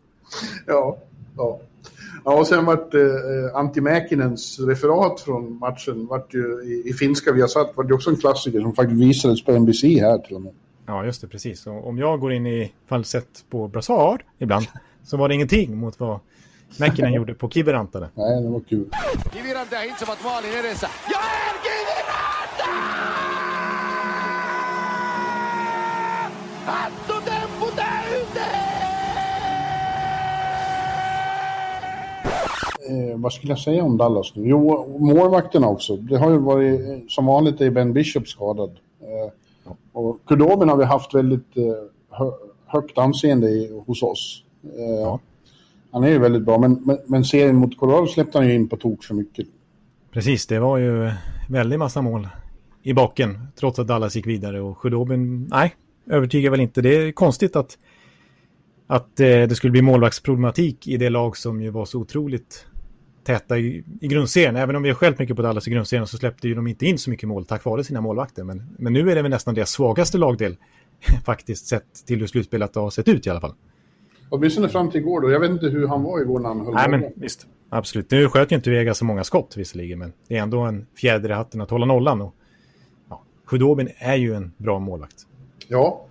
[0.66, 0.98] Ja.
[1.36, 1.60] ja.
[2.24, 3.00] Ja, och sen vart eh,
[3.54, 7.94] Antti Mäkinens referat från matchen vart ju i, i finska vi har satt vart ju
[7.94, 10.52] också en klassiker som faktiskt visades på NBC här till och med.
[10.90, 11.66] Ja, just det, precis.
[11.66, 14.66] Och om jag går in i falsett på Brassard ibland
[15.04, 16.20] så var det ingenting mot vad
[16.78, 18.00] Mäkinen gjorde på Kiviranta.
[18.14, 18.90] Nej, det var kul.
[19.32, 20.88] Kiviranta ja Hintsa ovat maalin edessä.
[21.12, 22.70] Joel Kiviranta!
[26.66, 28.80] Hattutemppu täyteen!
[32.90, 34.48] eh, vad skulle jag säga om Dallas nu?
[34.48, 35.96] Jo, målvakterna också.
[35.96, 38.70] Det har ju varit, eh, som vanligt är Ben Bishop skadad.
[39.00, 39.32] Eh,
[39.92, 41.64] och Kudobin har vi haft väldigt eh,
[42.10, 42.30] hö,
[42.66, 44.44] högt anseende i, hos oss.
[44.64, 45.20] Eh, Ja.
[45.92, 48.68] Han är ju väldigt bra, men, men, men serien mot Colorado släppte han ju in
[48.68, 49.46] på tok för mycket.
[50.12, 51.10] Precis, det var ju
[51.48, 52.28] väldigt massa mål
[52.82, 55.74] i baken trots att Dallas gick vidare och Khudobin, nej,
[56.06, 56.82] övertygar väl inte.
[56.82, 57.78] Det är konstigt att,
[58.86, 62.66] att eh, det skulle bli målvaktsproblematik i det lag som ju var så otroligt
[63.24, 64.56] täta i, i grundserien.
[64.56, 66.86] Även om vi har skällt mycket på Dallas i grundserien så släppte ju de inte
[66.86, 68.44] in så mycket mål tack vare sina målvakter.
[68.44, 70.56] Men, men nu är det väl nästan deras svagaste lagdel
[71.24, 73.54] faktiskt sett till hur slutspelet har sett ut i alla fall.
[74.28, 75.30] Åtminstone fram till igår då.
[75.30, 77.46] Jag vet inte hur han var igår när han höll Nej, men visst.
[77.68, 78.10] Absolut.
[78.10, 81.30] Nu sköt ju inte Vegas så många skott visserligen, men det är ändå en fjäder
[81.30, 82.20] i hatten att hålla nollan.
[82.20, 82.34] Och,
[83.08, 85.26] ja, Khudobin är ju en bra målvakt.
[85.68, 86.06] Ja.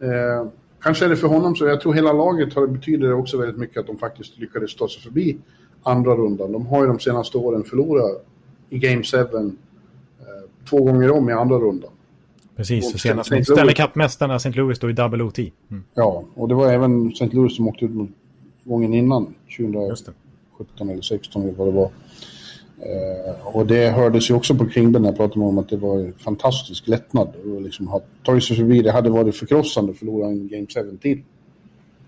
[0.00, 0.48] Eh,
[0.82, 1.66] kanske är det för honom så.
[1.66, 4.88] Jag tror hela laget har, betyder det också väldigt mycket att de faktiskt lyckades ta
[4.88, 5.38] sig förbi
[5.82, 6.52] andra rundan.
[6.52, 8.24] De har ju de senaste åren förlorat
[8.70, 9.24] i Game 7 eh,
[10.70, 11.90] två gånger om i andra rundan.
[12.56, 13.34] Precis, Och senast St.
[13.38, 13.58] mot Louis.
[13.58, 14.50] Stanley Cup-mästarna St.
[14.50, 15.38] Louis då i Double OT.
[15.38, 17.28] Mm, Ja, och det var även St.
[17.32, 18.10] Louis som åkte ut mot
[18.64, 19.34] gången innan,
[19.88, 20.12] just det.
[20.58, 21.90] 2017 eller 16 eller vad det var.
[22.78, 26.12] Eh, och det hördes ju också på Kringben när jag pratade om att det var
[26.18, 28.82] fantastisk lättnad och liksom ha tagit sig förbi.
[28.82, 31.22] Det hade varit förkrossande att förlora en Game 7 till.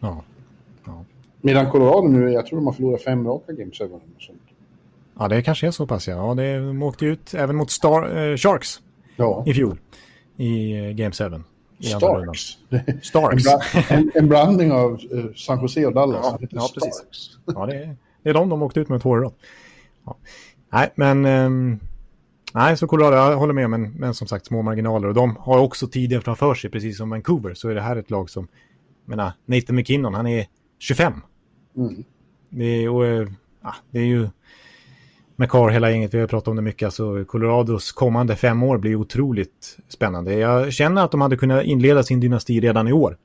[0.00, 0.22] Ja.
[1.44, 4.42] Medan Colorado nu, jag tror de har förlorat fem raka Game 7 eller sånt.
[5.18, 6.08] ja, det kanske är så pass.
[6.08, 8.80] Ja, ja det, de åkte ut även mot Star, eh, Sharks
[9.16, 9.78] Ja, i fjol
[10.36, 11.24] i eh, Game 7.
[11.78, 12.34] I andra rundan.
[12.34, 12.58] Starks.
[12.86, 13.44] En, Starks.
[13.44, 16.26] bra, en, en blandning av eh, San Jose och Dallas.
[16.40, 16.94] Ja, ja, precis.
[16.94, 17.38] Starks.
[17.46, 19.32] Ja, det är, det är de de åkte ut med två år
[20.04, 20.16] ja.
[20.72, 21.24] Nej, men...
[21.24, 21.80] ehm,
[22.54, 25.08] nej, så Colorado, jag håller med, men, men som sagt små marginaler.
[25.08, 27.54] Och de har också tiden framför sig, precis som Vancouver.
[27.54, 28.48] Så är det här ett lag som...
[29.04, 30.46] Jag menar, Nathan McKinnon, han är
[30.78, 31.12] 25.
[31.76, 32.04] Mm.
[32.48, 33.28] Det är, och, eh,
[33.62, 34.28] ja, det är ju...
[35.36, 36.86] McCarr, hela gänget, vi har pratat om det mycket.
[36.86, 40.34] Alltså, Colorados kommande fem år blir otroligt spännande.
[40.34, 43.18] Jag känner att de hade kunnat inleda sin dynasti redan i år.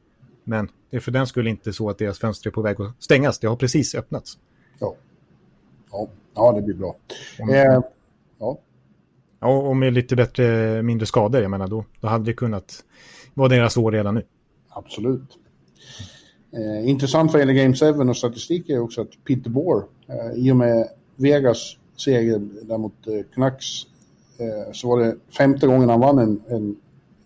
[0.44, 3.04] Men det är för den skulle inte så att deras fönster är på väg att
[3.04, 3.40] stängas.
[3.40, 4.38] Det har precis öppnats.
[4.80, 4.96] Ja.
[5.92, 6.08] Ja.
[6.36, 6.96] ja, det blir bra.
[7.40, 7.56] Mm.
[7.56, 7.82] Eh,
[8.40, 8.60] ja.
[9.40, 12.84] Ja, och med lite bättre, mindre skador, jag menar, då, då hade det kunnat
[13.34, 14.24] vara deras år redan nu.
[14.70, 15.38] Absolut.
[16.52, 20.52] Eh, intressant vad gäller Game 7 och statistik är också att Peter Bohr, eh, i
[20.52, 23.66] och med Vegas seger där mot eh, Canucks,
[24.38, 26.76] eh, så var det femte gången han vann en, en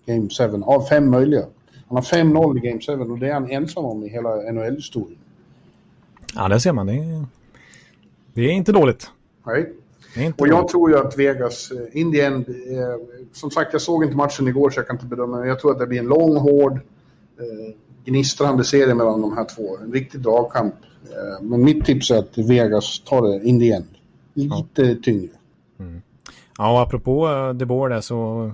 [0.06, 1.46] Game 7 av fem möjliga.
[1.88, 5.20] Han har 5-0 i Game 7 och det är han ensam om i hela NHL-historien.
[6.36, 6.88] Ja, där ser man.
[6.88, 7.26] Det är,
[8.34, 9.12] det är inte dåligt.
[9.46, 9.74] Nej.
[10.16, 10.72] Det inte Och jag dåligt.
[10.72, 14.48] tror ju att Vegas, eh, in the end, eh, som sagt jag såg inte matchen
[14.48, 16.74] igår så jag kan inte bedöma, men jag tror att det blir en lång, hård,
[17.38, 19.78] eh, gnistrande serie mellan de här två.
[19.78, 20.74] En riktig dragkamp.
[21.04, 23.86] Eh, men mitt tips är att Vegas tar det in the end.
[24.34, 25.30] Lite tyngre.
[26.58, 28.52] Ja, och apropå De Boer där så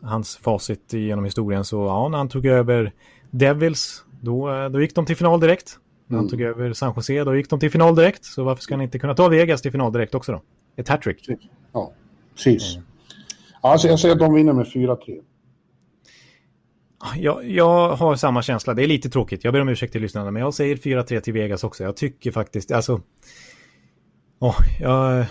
[0.00, 2.92] hans facit genom historien så ja, när han tog över
[3.30, 5.78] Devils då, eh, då gick de till final direkt.
[6.06, 6.30] När han Mm.
[6.30, 8.24] tog över San Jose då gick de till final direkt.
[8.24, 10.40] Så varför ska han inte kunna ta Vegas till final direkt också då?
[10.76, 11.28] Ett hattrick.
[11.72, 11.92] Ja,
[12.34, 12.78] precis.
[13.60, 15.20] Alltså jag säger att de vinner med 4-3.
[17.16, 18.74] Jag, jag har samma känsla.
[18.74, 19.44] Det är lite tråkigt.
[19.44, 21.84] Jag ber om ursäkt till lyssnarna, men jag säger 4-3 till Vegas också.
[21.84, 23.00] Jag tycker faktiskt, alltså...
[24.38, 25.24] Oh, jag,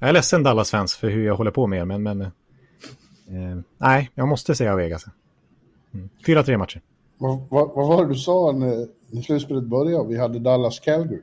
[0.00, 2.02] jag är ledsen Dallas-fans för hur jag håller på med er, men...
[2.02, 2.28] men eh,
[3.78, 5.04] nej, jag måste säga Vegas.
[5.94, 6.08] Mm.
[6.26, 6.80] 4-3 matcher.
[7.18, 10.08] Vad, vad, vad var det du sa när, när slutspelet började?
[10.08, 11.22] Vi hade Dallas-Calgary.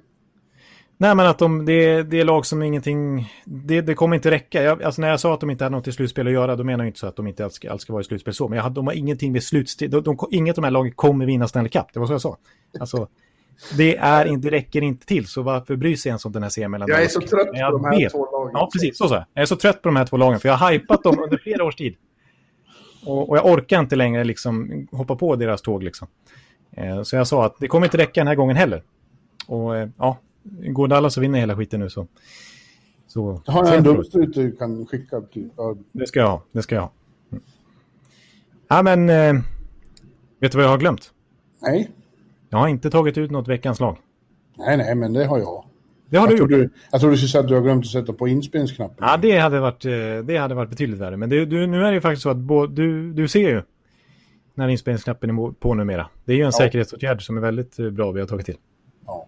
[1.00, 3.34] Nej, men att de, det, det är lag som ingenting...
[3.46, 4.64] Det, det kommer inte räcka.
[4.64, 6.64] Jag, alltså när jag sa att de inte hade något i slutspel att göra, då
[6.64, 8.48] menar jag inte så att de inte alls ska, alls ska vara i slutspel så.
[8.48, 9.92] Men jag hade, de har ingenting med slutspel...
[9.92, 11.86] De, de, inget av de här lagen kommer vinna Stanley Cup.
[11.94, 12.38] Det var så jag sa.
[12.80, 13.08] Alltså,
[13.78, 16.72] det, är, det räcker inte till, så varför bry sig ens om den här serien
[16.72, 18.12] mellan Jag är så trött på de här vet.
[18.12, 18.52] två lagen.
[18.54, 18.98] Ja, precis.
[18.98, 19.26] Så sa jag.
[19.34, 21.38] Jag är så trött på de här två lagen, för jag har hypat dem under
[21.38, 21.96] flera års tid.
[23.06, 25.84] Och, och jag orkar inte längre liksom hoppa på deras tåg.
[25.84, 26.08] Liksom.
[26.72, 28.84] Eh, så jag sa att det kommer inte räcka den här gången heller.
[29.48, 30.18] Och eh, ja,
[30.74, 32.08] går Dallas och vinner hela skiten nu så...
[33.08, 35.22] så Jag har så en dumstrut du kan skicka.
[35.58, 36.44] Ja, Det ska jag ha.
[36.52, 36.92] Det ska jag ha.
[37.32, 37.44] Mm.
[38.68, 39.10] Ja, men...
[39.10, 39.42] Eh,
[40.40, 41.12] vet du vad jag har glömt?
[41.62, 41.92] nej,
[42.50, 43.98] Jag har inte tagit ut något veckans lag.
[44.58, 45.64] nej, nej, men det har jag.
[46.10, 46.50] Det har jag, du gjort.
[46.50, 48.98] trodde, jag trodde du skulle säga att du har glömt att sätta på inspelningsknappen.
[49.00, 49.92] Ja, det hade varit, eh,
[50.26, 51.18] det hade varit betydligt värre.
[51.18, 53.62] Men det, du, nu är det ju faktiskt så att bå- du, du ser ju
[54.54, 56.10] när inspelningsknappen är på numera.
[56.26, 56.52] Det är ju en Ja.
[56.52, 58.58] säkerhetsåtgärd som är väldigt eh, bra vi har tagit till.
[59.06, 59.28] Ja.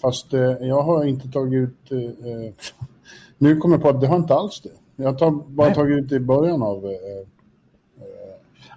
[0.00, 1.92] Fast eh, jag har inte tagit ut...
[1.92, 2.52] Eh, eh,
[3.38, 5.02] nu kommer jag på att det har inte alls det.
[5.02, 5.74] Jag har bara Nej.
[5.74, 6.84] tagit ut det i början av...
[6.84, 7.26] Eh, eh,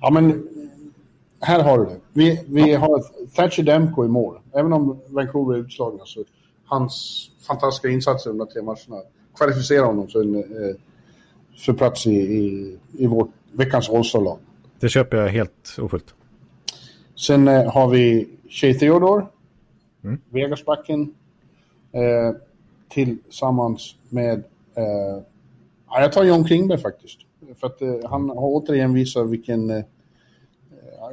[0.02, 0.48] ja, men
[1.42, 2.00] här har du det.
[2.14, 3.04] Vi, vi har
[3.36, 4.40] Thatcher Demko i mål.
[4.54, 6.24] Även om Vancouver är utslagna så
[6.66, 9.04] hans fantastiska insatser de tre matcherna
[9.38, 10.76] kvalificerar honom för, en, eh,
[11.66, 14.38] för plats i, i, i vårt veckans All-star-lag.
[14.80, 16.14] Det köper jag helt ofullt.
[17.16, 19.26] Sen har vi Shea Theodore,
[20.06, 20.22] mm.
[20.30, 21.14] Vegasbacken,
[21.92, 22.32] eh,
[22.90, 24.44] tillsammans med...
[24.76, 25.24] Eh,
[25.90, 27.20] jag tar John Klingberg faktiskt.
[27.56, 29.70] För att eh, han har återigen visat vilken...
[29.70, 29.84] Eh,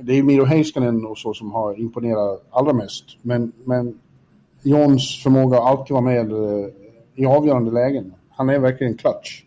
[0.02, 3.04] det är Miro Heiskanen och så som har imponerat allra mest.
[3.22, 3.98] Men, men
[4.62, 6.66] Johns förmåga att alltid vara med eh,
[7.14, 8.14] i avgörande lägen.
[8.30, 9.42] Han är verkligen clutch.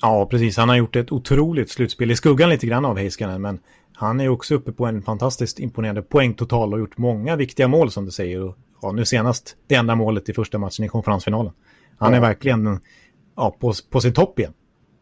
[0.00, 0.56] Ja, precis.
[0.56, 3.58] Han har gjort ett otroligt slutspel i skuggan lite grann av Heiskanen, men
[3.94, 8.04] han är också uppe på en fantastiskt imponerande poängtotal och gjort många viktiga mål som
[8.04, 8.42] du säger.
[8.42, 11.52] Och, ja, nu senast det enda målet i första matchen i konferensfinalen.
[11.98, 12.16] Han ja.
[12.16, 12.80] är verkligen
[13.36, 14.52] ja, på, på sin topp igen.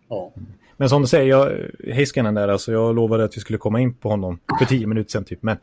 [0.08, 0.32] Ja.
[0.76, 1.52] Men som du säger, jag,
[1.94, 5.10] Heiskanen där, alltså jag lovade att vi skulle komma in på honom för tio minuter
[5.10, 5.42] sedan typ.
[5.42, 5.56] Men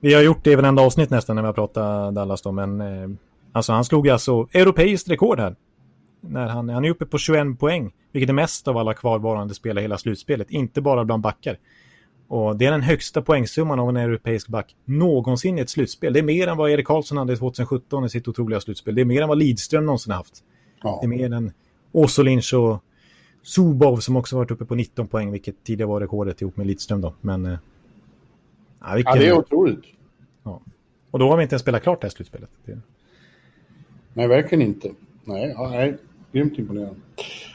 [0.00, 2.80] vi har gjort det i varenda avsnitt nästan när vi har pratat Dallas då, men
[2.80, 3.08] eh,
[3.52, 5.56] alltså han slog alltså europeiskt rekord här.
[6.20, 9.80] När han, han är uppe på 21 poäng, vilket är mest av alla kvarvarande spelare
[9.80, 11.58] i hela slutspelet, inte bara bland backar.
[12.28, 16.12] Och det är den högsta poängsumman av en europeisk back någonsin i ett slutspel.
[16.12, 18.94] Det är mer än vad Erik Karlsson hade 2017 i sitt otroliga slutspel.
[18.94, 20.44] Det är mer än vad Lidström någonsin haft.
[20.82, 20.98] Ja.
[21.02, 21.52] Det är mer än
[21.92, 22.82] Åsolinch och
[23.42, 27.00] Zubov som också varit uppe på 19 poäng, vilket tidigare var rekordet ihop med Lidström
[27.00, 27.14] då.
[27.20, 27.58] Men...
[28.80, 29.14] Ja, vilken...
[29.14, 29.84] ja, det är otroligt.
[30.42, 30.60] Ja.
[31.10, 32.50] Och då har vi inte ens spelat klart det här slutspelet.
[34.14, 34.90] Nej, verkligen inte.
[35.24, 35.96] Nej, ja, nej,
[36.32, 37.00] grymt imponerande.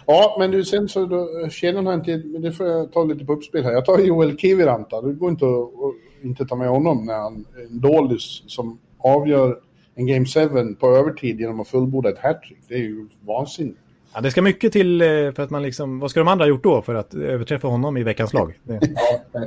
[0.08, 3.26] Ja, men du, sen så då, kedjan har inte, men det får jag ta lite
[3.26, 3.72] på uppspel här.
[3.72, 7.62] Jag tar Joel Kiviranta, det går inte att, inte ta med honom när han är
[7.62, 9.60] en dålis som avgör
[9.96, 12.60] en Game 7 på övertid genom att fullborda ett hattrick.
[12.68, 13.80] Det är ju vansinnigt.
[14.14, 16.00] Ja, det ska mycket till eh, för att man liksom...
[16.00, 18.60] Vad ska de andra ha gjort då för att överträffa honom i veckans lag?
[18.64, 18.80] Det...
[19.32, 19.42] ja,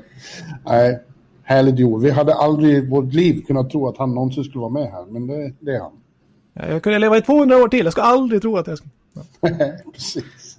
[0.64, 1.00] nej,
[1.42, 2.02] härligt Joel.
[2.02, 5.04] Vi hade aldrig i vårt liv kunnat tro att han någonsin skulle vara med här,
[5.09, 5.92] men det, det är han.
[6.54, 7.84] Ja, jag kunde leva i 200 år till.
[7.84, 8.88] Jag ska aldrig tro att jag ska...
[9.92, 10.58] Precis.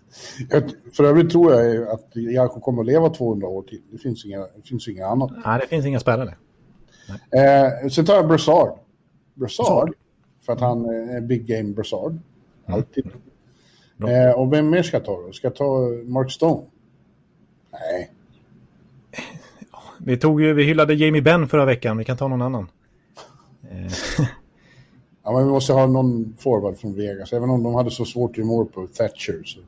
[0.50, 3.82] Jag, för övrigt tror jag att jag kommer att leva 200 år till.
[3.92, 5.32] Det finns inga, det finns inga annat.
[5.46, 6.38] Nej, det finns inga spärrar.
[7.32, 8.80] Eh, sen tar jag Brassard.
[9.34, 9.94] Brassard.
[10.46, 12.12] För att han är big game Brassard.
[12.12, 12.22] Mm.
[12.66, 13.08] Alltid.
[14.00, 14.30] Mm.
[14.30, 15.32] Eh, och vem mer ska jag ta då?
[15.32, 16.66] Ska jag ta Mark Stone?
[17.72, 18.12] Nej.
[19.98, 21.98] Vi, tog ju, vi hyllade Jamie Benn förra veckan.
[21.98, 22.68] Vi kan ta någon annan.
[25.28, 28.38] Ja, men vi måste ha någon forward från Vegas, även om de hade så svårt
[28.38, 29.44] att mål på Thatcher.
[29.46, 29.60] Så.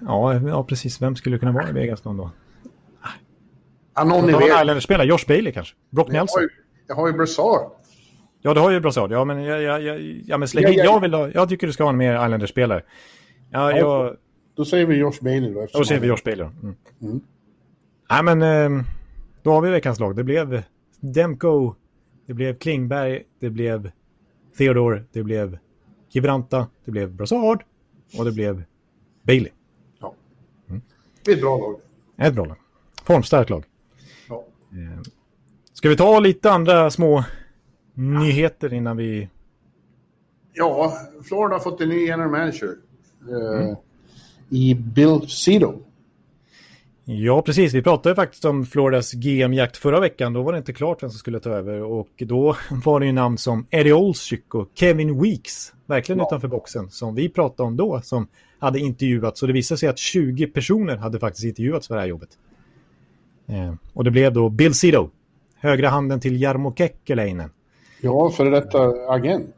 [0.00, 1.02] Ja, ja, precis.
[1.02, 2.30] Vem skulle kunna vara i Vegas någon då?
[3.94, 4.84] Ja, någon i Vegas.
[4.84, 5.74] spela Josh Bailey kanske?
[5.90, 6.42] Brock Nelson?
[6.42, 6.48] Jag har ju,
[6.86, 7.70] jag har ju Brassard.
[8.42, 9.12] Ja, du har ju Brassard.
[9.12, 11.66] Ja, men jag, jag, jag, ja, men släng ja, ja, jag, vill ha, jag tycker
[11.66, 12.82] du ska ha en mer Islanders-spelare.
[13.50, 14.16] Ja, ja, jag...
[14.54, 15.66] Då säger vi Josh Bailey då.
[15.72, 16.46] Då säger vi Josh Bailey.
[16.46, 16.76] Mm.
[17.02, 17.20] Mm.
[18.10, 18.82] Nej, men ehm,
[19.42, 20.16] då har vi veckans lag.
[20.16, 20.62] Det blev
[21.00, 21.74] Demko
[22.26, 23.90] det blev Klingberg, det blev
[24.58, 25.58] Theodore, det blev
[26.08, 27.64] Kibranta, det blev Brassard
[28.18, 28.62] och det blev
[29.22, 29.50] Bailey.
[30.00, 30.14] Ja.
[30.68, 30.82] Mm.
[31.24, 31.80] Det är ett bra lag.
[32.16, 32.56] Ett bra lag.
[33.04, 33.64] Formstarkt lag.
[34.28, 34.44] Ja.
[34.70, 35.02] Eh,
[35.72, 37.24] ska vi ta lite andra små
[37.94, 39.28] nyheter innan vi...
[40.52, 40.92] Ja,
[41.24, 42.76] Florida har fått en ny general manager.
[43.28, 43.76] Eh, mm.
[44.48, 45.85] I Bill Cito.
[47.08, 47.74] Ja, precis.
[47.74, 50.32] Vi pratade faktiskt om Floridas GM-jakt förra veckan.
[50.32, 51.82] Då var det inte klart vem som skulle ta över.
[51.82, 56.26] Och då var det ju namn som Eddie Olczyk och Kevin Weeks, verkligen ja.
[56.26, 58.28] utanför boxen, som vi pratade om då, som
[58.58, 59.40] hade intervjuats.
[59.40, 62.30] Så det visade sig att 20 personer hade faktiskt intervjuats för det här jobbet.
[63.46, 65.10] Eh, och det blev då Bill Cito,
[65.56, 67.50] högra handen till Jarmo Kekkeläinen.
[68.00, 68.78] Ja, för detta
[69.08, 69.56] agent.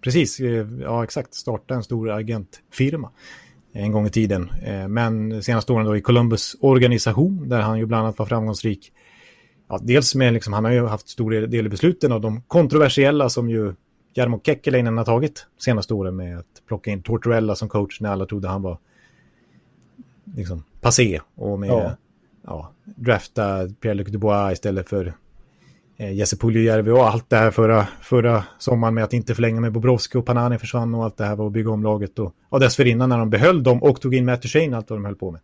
[0.00, 1.34] Precis, eh, ja exakt.
[1.34, 3.10] Starta en stor agentfirma
[3.72, 4.50] en gång i tiden.
[4.62, 8.92] Eh, men senaste åren då i Columbus organisation där han ju bland annat var framgångsrik.
[9.68, 13.28] Ja, dels med, liksom, han har ju haft stor del i besluten av de kontroversiella
[13.28, 13.74] som ju
[14.14, 18.26] Jarmo Kekkeläinen har tagit senaste åren med att plocka in Tortorella som coach när alla
[18.26, 18.78] trodde han var
[20.34, 21.96] liksom passé och med ja.
[22.42, 25.12] Ja, drafta Pierre-Luc Dubois istället för eh,
[26.00, 30.18] Jesse Puljujärvi och allt det här förra, förra sommaren med att inte förlänga med Bobrovski
[30.18, 33.08] och Panani försvann och allt det här var att bygga om laget och, och dessförinnan
[33.08, 35.40] när de behöll dem och tog in Matt Duchene allt vad de höll på med.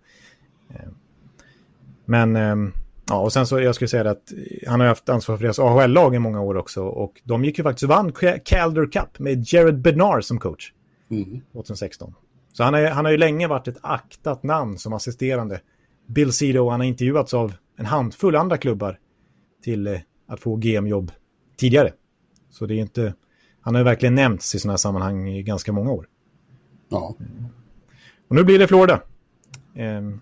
[0.70, 0.88] Eh,
[2.04, 2.72] men eh,
[3.08, 4.32] ja, och sen så jag skulle säga att
[4.66, 7.64] han har haft ansvar för deras AHL-lag i många år också och de gick ju
[7.64, 8.12] faktiskt och vann
[8.44, 10.72] Calder Cup med Jared Bednar som coach
[11.10, 11.40] mm.
[11.52, 12.14] 2016.
[12.52, 15.60] Så han, är, han har ju länge varit ett aktat namn som assisterande.
[16.06, 18.98] Bill Cito, han har intervjuats av en handfull andra klubbar
[19.64, 21.12] till eh, att få GM-jobb
[21.56, 21.92] tidigare.
[22.50, 23.14] Så det är inte...
[23.60, 26.08] Han har ju verkligen nämnts i sådana här sammanhang i ganska många år.
[26.88, 27.14] Ja.
[28.28, 29.02] Och nu blir det Florida.
[29.74, 30.20] Ehm,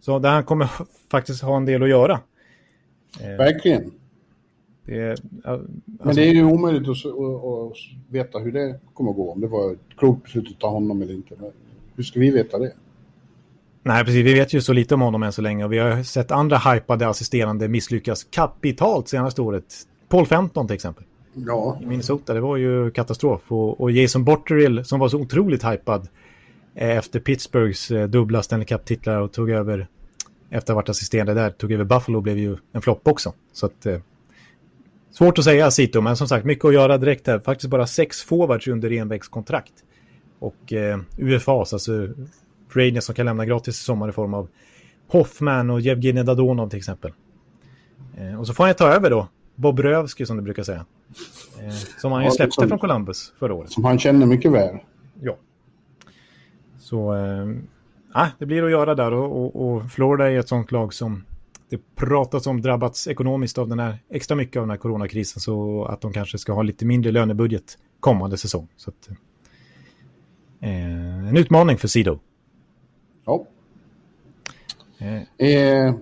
[0.00, 0.70] så där han kommer
[1.10, 2.20] faktiskt ha en del att göra.
[3.20, 3.92] Ehm, verkligen.
[4.84, 5.10] Det
[5.44, 5.66] alltså...
[5.84, 7.76] Men det är ju omöjligt att, att, att,
[8.08, 9.32] veta hur det kommer att gå.
[9.32, 11.34] Om det var ett klokt beslut att ta honom eller inte.
[11.38, 11.52] Men
[11.96, 12.72] hur ska vi veta det?
[13.88, 14.26] Nej, precis.
[14.26, 15.64] Vi vet ju så lite om honom än så länge.
[15.64, 19.64] Och vi har sett andra hypade assisterande misslyckas kapitalt senaste året.
[20.08, 21.04] Paul Fenton till exempel.
[21.34, 21.78] Ja.
[21.82, 23.40] I Minnesota, det var ju katastrof.
[23.48, 26.08] Och, och Jason Botterill som var så otroligt hypad
[26.74, 29.86] eh, efter Pittsburghs eh, dubbla Stanley Cup-titlar och tog över
[30.50, 33.32] efter att ha varit assisterande där, tog över Buffalo blev ju en flopp också.
[33.52, 33.98] Så att, eh,
[35.10, 37.38] svårt att säga Sito, men som sagt mycket att göra direkt här.
[37.38, 39.72] Faktiskt bara sex forwards under envägskontrakt.
[40.38, 42.08] Och eh, UFAs, alltså
[42.68, 44.48] free som kan lämna gratis i sommar i form av
[45.08, 47.12] Hoffman och Jevgenij Dadonov till exempel.
[48.16, 50.86] Eh, och så får han ta över då, Bob Rövski som du brukar säga.
[51.60, 53.70] Eh, som han ju släppte från Columbus förra året.
[53.70, 54.78] Som han känner mycket väl.
[55.20, 55.36] Ja.
[56.78, 60.94] Så eh, det blir att göra där och, och, och, Florida är ett sånt lag
[60.94, 61.24] som
[61.68, 65.84] det pratas om drabbats ekonomiskt av den här extra mycket av den här coronakrisen så
[65.84, 68.68] att de kanske ska ha lite mindre lönebudget kommande säsong.
[68.76, 69.08] Så att,
[70.60, 72.18] eh, en utmaning för Sido.
[73.28, 73.46] Ja.
[74.98, 75.48] Eh.
[75.48, 75.94] Eh,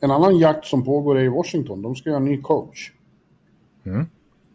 [0.00, 1.82] en annan jakt som pågår är i Washington.
[1.82, 2.92] De ska göra en ny coach.
[3.86, 4.06] Mm.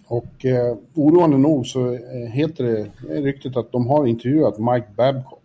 [0.07, 4.87] Och eh, oroande nog så eh, heter det, det ryktet att de har intervjuat Mike
[4.97, 5.43] Babcock.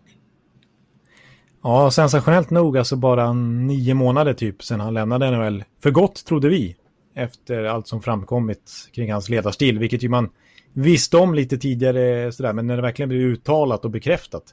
[1.61, 5.63] Ja, sensationellt nog, alltså bara nio månader typ sedan han lämnade NHL.
[5.83, 6.75] För gott trodde vi,
[7.13, 10.29] efter allt som framkommit kring hans ledarstil, vilket ju man
[10.73, 14.43] visste om lite tidigare, sådär, men när det verkligen blev uttalat och bekräftat.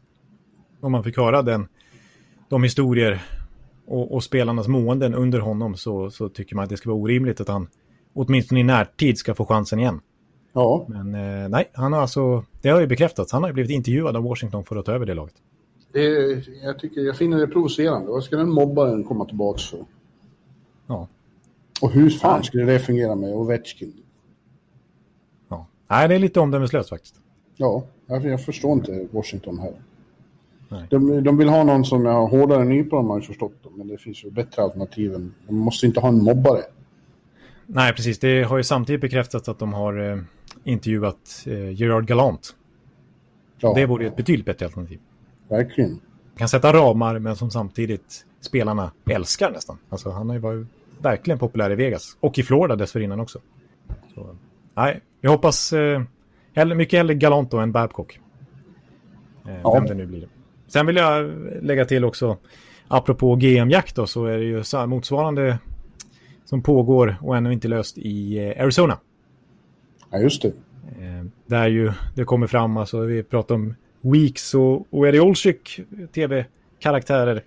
[0.81, 1.69] Och man fick höra den
[2.53, 3.23] de historier
[3.87, 7.41] och, och, spelarnas måenden under honom så, så tycker man att det ska vara orimligt
[7.41, 7.69] att han
[8.15, 10.01] åtminstone i närtid ska få chansen igen.
[10.53, 10.87] Ja.
[10.89, 13.33] Men eh, nej, han har alltså, det har ju bekräftats.
[13.33, 15.35] Han har ju blivit intervjuad av Washington för att ta över det laget.
[15.93, 16.01] Det,
[16.63, 18.11] jag, tycker, jag finner det provocerande.
[18.11, 19.85] Vad ska den mobbaren komma tillbaka för?
[20.87, 21.09] Ja.
[21.83, 23.93] Och hur fan skulle det fungera med Ovechkin?
[25.49, 25.67] Ja.
[25.89, 27.15] Nej, det är lite omdömeslöst faktiskt.
[27.57, 29.73] Ja, jag, jag förstår inte Washington här.
[30.91, 33.73] De, de vill ha någon som har hårdare nypor om man har förstått dem.
[33.77, 35.15] Men det finns ju bättre alternativ.
[35.15, 36.63] Än, de måste inte ha en mobbare.
[37.67, 38.19] Nej, precis.
[38.19, 40.19] Det har ju samtidigt bekräftats att de har eh,
[40.65, 42.57] intervjuat eh, Gerard Galant.
[43.59, 43.75] Ja.
[43.75, 44.99] Det vore ett betydligt bättre alternativ.
[45.49, 46.01] Verkligen.
[46.37, 49.79] Kan sätta ramar, men som samtidigt spelarna älskar nästan.
[49.89, 50.67] Alltså, han har ju varit
[51.03, 52.17] verkligen populär i Vegas.
[52.21, 53.39] Och i Florida dessförinnan också.
[54.15, 54.37] Så,
[54.75, 55.73] nej, jag hoppas...
[55.73, 56.03] Eh,
[56.77, 58.21] mycket hellre Galant då än Babcock.
[59.47, 59.75] Eh, ja.
[59.75, 60.29] Vem det nu blir.
[60.73, 61.31] Sen vill jag
[61.63, 62.37] lägga till också,
[62.89, 65.59] apropå GM-jakt då, så är det ju motsvarande
[66.45, 68.99] som pågår och ännu inte löst i eh, Arizona.
[70.11, 70.49] Ja, just det.
[70.49, 75.81] Eh, där ju det kommer fram, alltså vi pratar om Weeks och, och Eddie Olczyk,
[76.15, 77.43] tv-karaktärer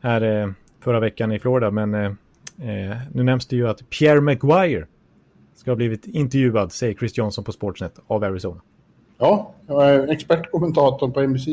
[0.00, 0.50] här eh,
[0.80, 1.70] förra veckan i Florida.
[1.70, 2.12] Men eh,
[3.12, 4.86] nu nämns det ju att Pierre Maguire
[5.54, 8.60] ska ha blivit intervjuad, säger Chris Johnson på Sportsnet, av Arizona.
[9.18, 11.48] Ja, jag är expertkommentator på NBC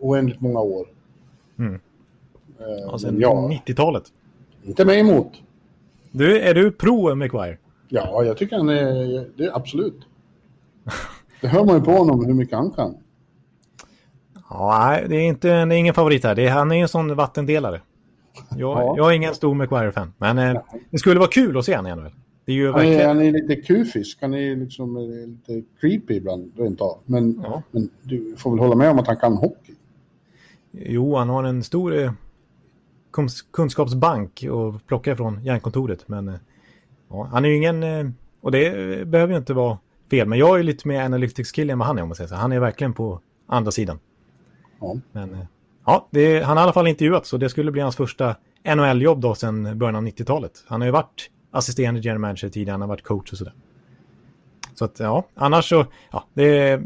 [0.00, 0.86] oändligt många år.
[1.58, 1.74] Mm.
[1.74, 1.80] Eh,
[2.86, 4.04] ja, sen ja, 90-talet.
[4.62, 5.42] Inte mig emot.
[6.10, 7.58] Du, är du pro McGuire?
[7.88, 10.00] Ja, jag tycker han är, det är absolut.
[11.40, 12.94] det hör man ju på honom hur mycket han kan.
[14.50, 16.34] Ja, nej, det är, inte, det är ingen favorit här.
[16.34, 17.80] Det är, han är en sån vattendelare.
[18.50, 18.94] Jag, ja.
[18.96, 22.02] jag är ingen stor McGuire-fan, men eh, det skulle vara kul att se honom i
[22.02, 22.10] NHL.
[22.44, 26.14] Det är ju han, är, han är lite kufisk, han är liksom eh, lite creepy
[26.14, 26.98] ibland rent av.
[27.04, 27.62] Men, ja.
[27.70, 29.74] men du får väl hålla med om att han kan hockey.
[30.72, 32.12] Jo, han har en stor eh,
[33.52, 36.08] kunskapsbank att plocka från järnkontoret.
[36.08, 36.34] Men eh,
[37.08, 38.06] ja, han är ju ingen, eh,
[38.40, 38.72] och det
[39.08, 39.78] behöver ju inte vara
[40.10, 40.28] fel.
[40.28, 42.34] Men jag är lite mer analytics-kille än vad han är om man säger så.
[42.34, 43.98] Han är verkligen på andra sidan.
[44.80, 44.96] Ja.
[45.12, 45.46] Men
[45.86, 49.20] ja, det, han har i alla fall intervjuat så det skulle bli hans första NHL-jobb
[49.20, 50.64] då sedan början av 90-talet.
[50.66, 53.54] Han har ju varit assisterande general manager tidigare, han har varit coach och sådär.
[54.74, 56.80] Så att ja, annars så, ja, det,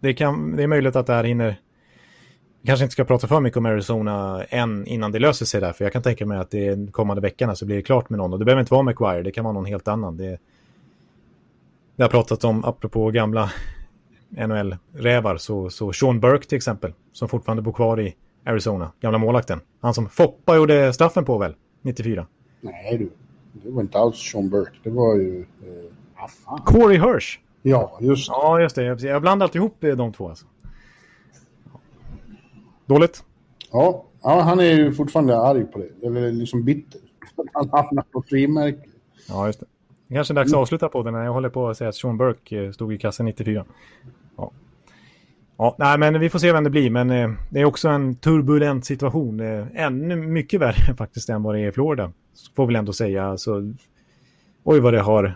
[0.00, 1.60] det, kan, det är möjligt att det här hinner
[2.68, 5.72] kanske inte ska prata för mycket om Arizona än innan det löser sig där.
[5.72, 8.32] För jag kan tänka mig att det kommande veckorna så blir det klart med någon.
[8.32, 10.16] Och det behöver inte vara McGuire, det kan vara någon helt annan.
[10.16, 10.38] Det,
[11.96, 13.52] det har pratat om, apropå gamla
[14.28, 18.14] NHL-rävar, så, så Sean Burke till exempel, som fortfarande bor kvar i
[18.44, 19.60] Arizona, gamla målakten.
[19.80, 22.26] Han som Foppa gjorde straffen på väl, 94?
[22.60, 23.10] Nej du,
[23.52, 25.40] det var inte alls Sean Burke, det var ju...
[25.40, 27.40] Eh, Corey Hirsch!
[27.62, 28.34] Ja, just det.
[28.34, 29.08] Ja, just det.
[29.08, 30.46] Jag blandar alltid ihop de två alltså.
[32.88, 33.24] Dåligt?
[33.72, 36.06] Ja, ja, han är ju fortfarande arg på det.
[36.06, 37.00] Eller liksom bitter.
[37.52, 38.88] Han hamnar på frimärke.
[39.28, 39.66] Ja, just det.
[40.08, 41.94] Det kanske är dags att avsluta på den när jag håller på att säga att
[41.94, 43.64] Sean Burke eh, stod i kassen 94.
[44.36, 44.50] Ja.
[45.56, 46.90] Ja, nej, men vi får se vem det blir.
[46.90, 49.40] Men eh, det är också en turbulent situation.
[49.40, 52.12] Eh, ännu mycket värre faktiskt än vad det är i Florida.
[52.56, 53.26] Får väl ändå säga.
[53.26, 53.72] Alltså,
[54.64, 55.34] oj vad det har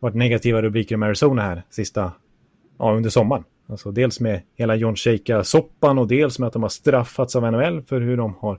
[0.00, 2.12] varit negativa rubriker med Arizona här sista,
[2.78, 3.44] ja, under sommaren.
[3.66, 7.82] Alltså dels med hela John Shaka-soppan och dels med att de har straffats av NHL
[7.82, 8.58] för hur de har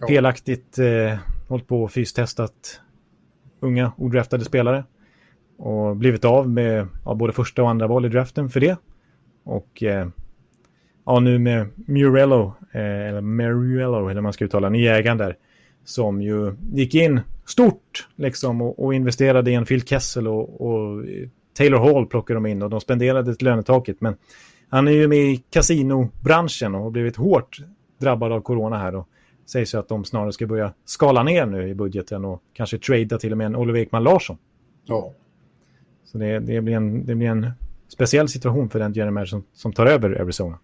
[0.00, 0.06] ja.
[0.06, 1.18] felaktigt eh,
[1.48, 2.80] hållit på och fystestat
[3.60, 4.84] unga odraftade spelare.
[5.56, 8.76] Och blivit av med ja, både första och andra val i draften för det.
[9.44, 10.08] Och eh,
[11.06, 15.36] ja, nu med Murello, eh, eller Murello, eller man ska uttala, nya ägaren där,
[15.84, 21.04] som ju gick in stort liksom och, och investerade i en Phil Kessel och, och,
[21.52, 24.00] Taylor Hall plockade de in och de spenderade ett lönetaket.
[24.00, 24.16] Men
[24.68, 27.58] han är ju med i kasinobranschen och har blivit hårt
[27.98, 28.94] drabbad av corona här.
[28.94, 29.08] Och
[29.46, 33.18] sägs ju att de snarare ska börja skala ner nu i budgeten och kanske trada
[33.18, 34.38] till och med en Oliver Ekman Larsson.
[34.84, 35.12] Ja.
[36.04, 37.50] Så det, det, blir en, det blir en
[37.88, 40.58] speciell situation för den general som, som tar över Arizona.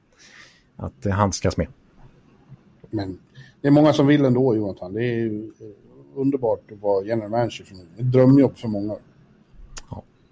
[0.76, 1.66] Att eh, handskas med.
[2.90, 3.18] Men
[3.60, 4.92] det är många som vill ändå, Jonathan.
[4.92, 7.84] Det är ju eh, underbart att vara general manager för mig.
[7.98, 8.96] Ett drömjobb för många.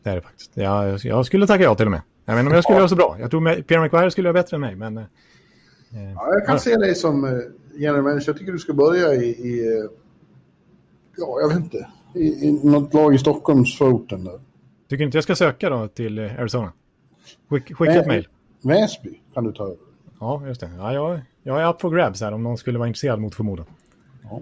[0.04, 0.50] Det är det faktiskt.
[0.54, 2.02] Jag, jag skulle tacka ja till och med.
[2.24, 2.80] Jag vet inte om jag skulle ja.
[2.80, 3.16] göra så bra.
[3.20, 4.96] Jag tror Pierre McGuire skulle göra bättre än mig, men...
[4.96, 5.04] Eh,
[6.14, 6.58] ja, jag kan ja.
[6.58, 7.30] se dig som eh,
[7.74, 8.24] general manager.
[8.26, 9.24] Jag tycker du ska börja i...
[9.24, 9.84] i eh,
[11.16, 11.88] ja, jag vet inte.
[12.14, 14.40] I, I något lag i Stockholmsförorten där.
[14.88, 16.72] Tycker inte jag ska söka då till Arizona?
[17.48, 18.28] Skick, skicka ett mejl.
[18.62, 19.76] Väsby kan du ta över.
[20.20, 20.70] Ja, just det.
[20.78, 23.66] Ja, jag, jag är up for grabs här om någon skulle vara intresserad mot förmodan.
[24.22, 24.40] Ja,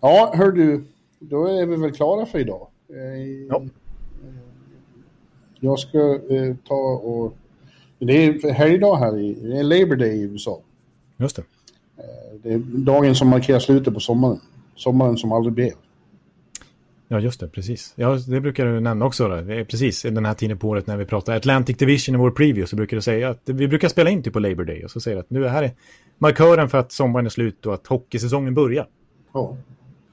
[0.00, 0.84] ja hör du.
[1.18, 2.68] Då är vi väl klara för idag.
[2.88, 3.62] Eh, ja.
[5.66, 5.98] Jag ska
[6.30, 7.36] eh, ta och...
[7.98, 9.34] Det är helgdag här i...
[9.34, 10.60] Det är Labor Day i USA.
[11.16, 11.42] Just det.
[11.96, 14.40] Eh, det är dagen som markerar slutet på sommaren.
[14.76, 15.72] Sommaren som aldrig blev.
[17.08, 17.92] Ja, just det, precis.
[17.96, 19.28] Ja, det brukar du nämna också.
[19.28, 19.36] Då.
[19.36, 22.30] Det är precis den här tiden på året när vi pratar Atlantic Division i vår
[22.30, 24.90] preview så brukar du säga att vi brukar spela in typ på Labor Day och
[24.90, 25.70] så säger du att nu är här är
[26.18, 28.86] markören för att sommaren är slut och att hockeysäsongen börjar.
[29.32, 29.56] Ja.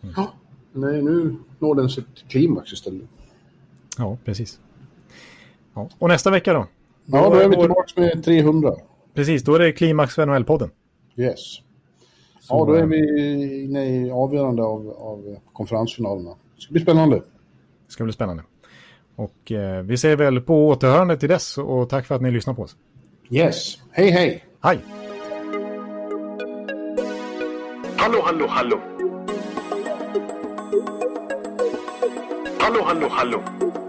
[0.04, 0.14] Mm.
[0.18, 0.34] ja.
[0.74, 3.08] Nej, nu når den sitt klimax istället.
[3.97, 4.60] Ja, precis.
[5.74, 5.89] Ja.
[5.99, 6.67] Och nästa vecka då?
[7.05, 8.76] Ja, då är vi tillbaka med 300.
[9.13, 10.69] Precis, då är det klimax för NHL-podden.
[11.15, 11.39] Yes.
[11.39, 11.61] Så,
[12.49, 16.30] ja, då är vi inne i avgörande av, av konferensfinalerna.
[16.55, 17.15] Det ska bli spännande.
[17.15, 18.43] Det ska bli spännande.
[19.15, 22.53] Och eh, vi ser väl på återhörande till dess och tack för att ni lyssnar
[22.53, 22.76] på oss.
[23.30, 23.78] Yes.
[23.91, 24.43] Hej, hej.
[24.61, 24.80] Hej.
[27.97, 28.80] Hallå, hallå, hallå.
[32.59, 33.43] Hallå, hallå, hallå.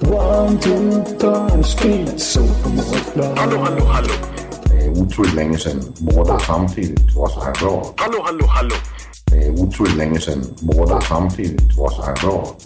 [0.00, 2.40] One, two, three, speed, so
[3.36, 4.14] Hallå, hallå, hallå.
[4.64, 7.94] Det är otroligt länge sedan båda samtidigt var så här bra.
[7.96, 8.74] Hallå, hallå, hallå.
[9.24, 12.56] Det är otroligt länge sedan båda samtidigt var så här bra.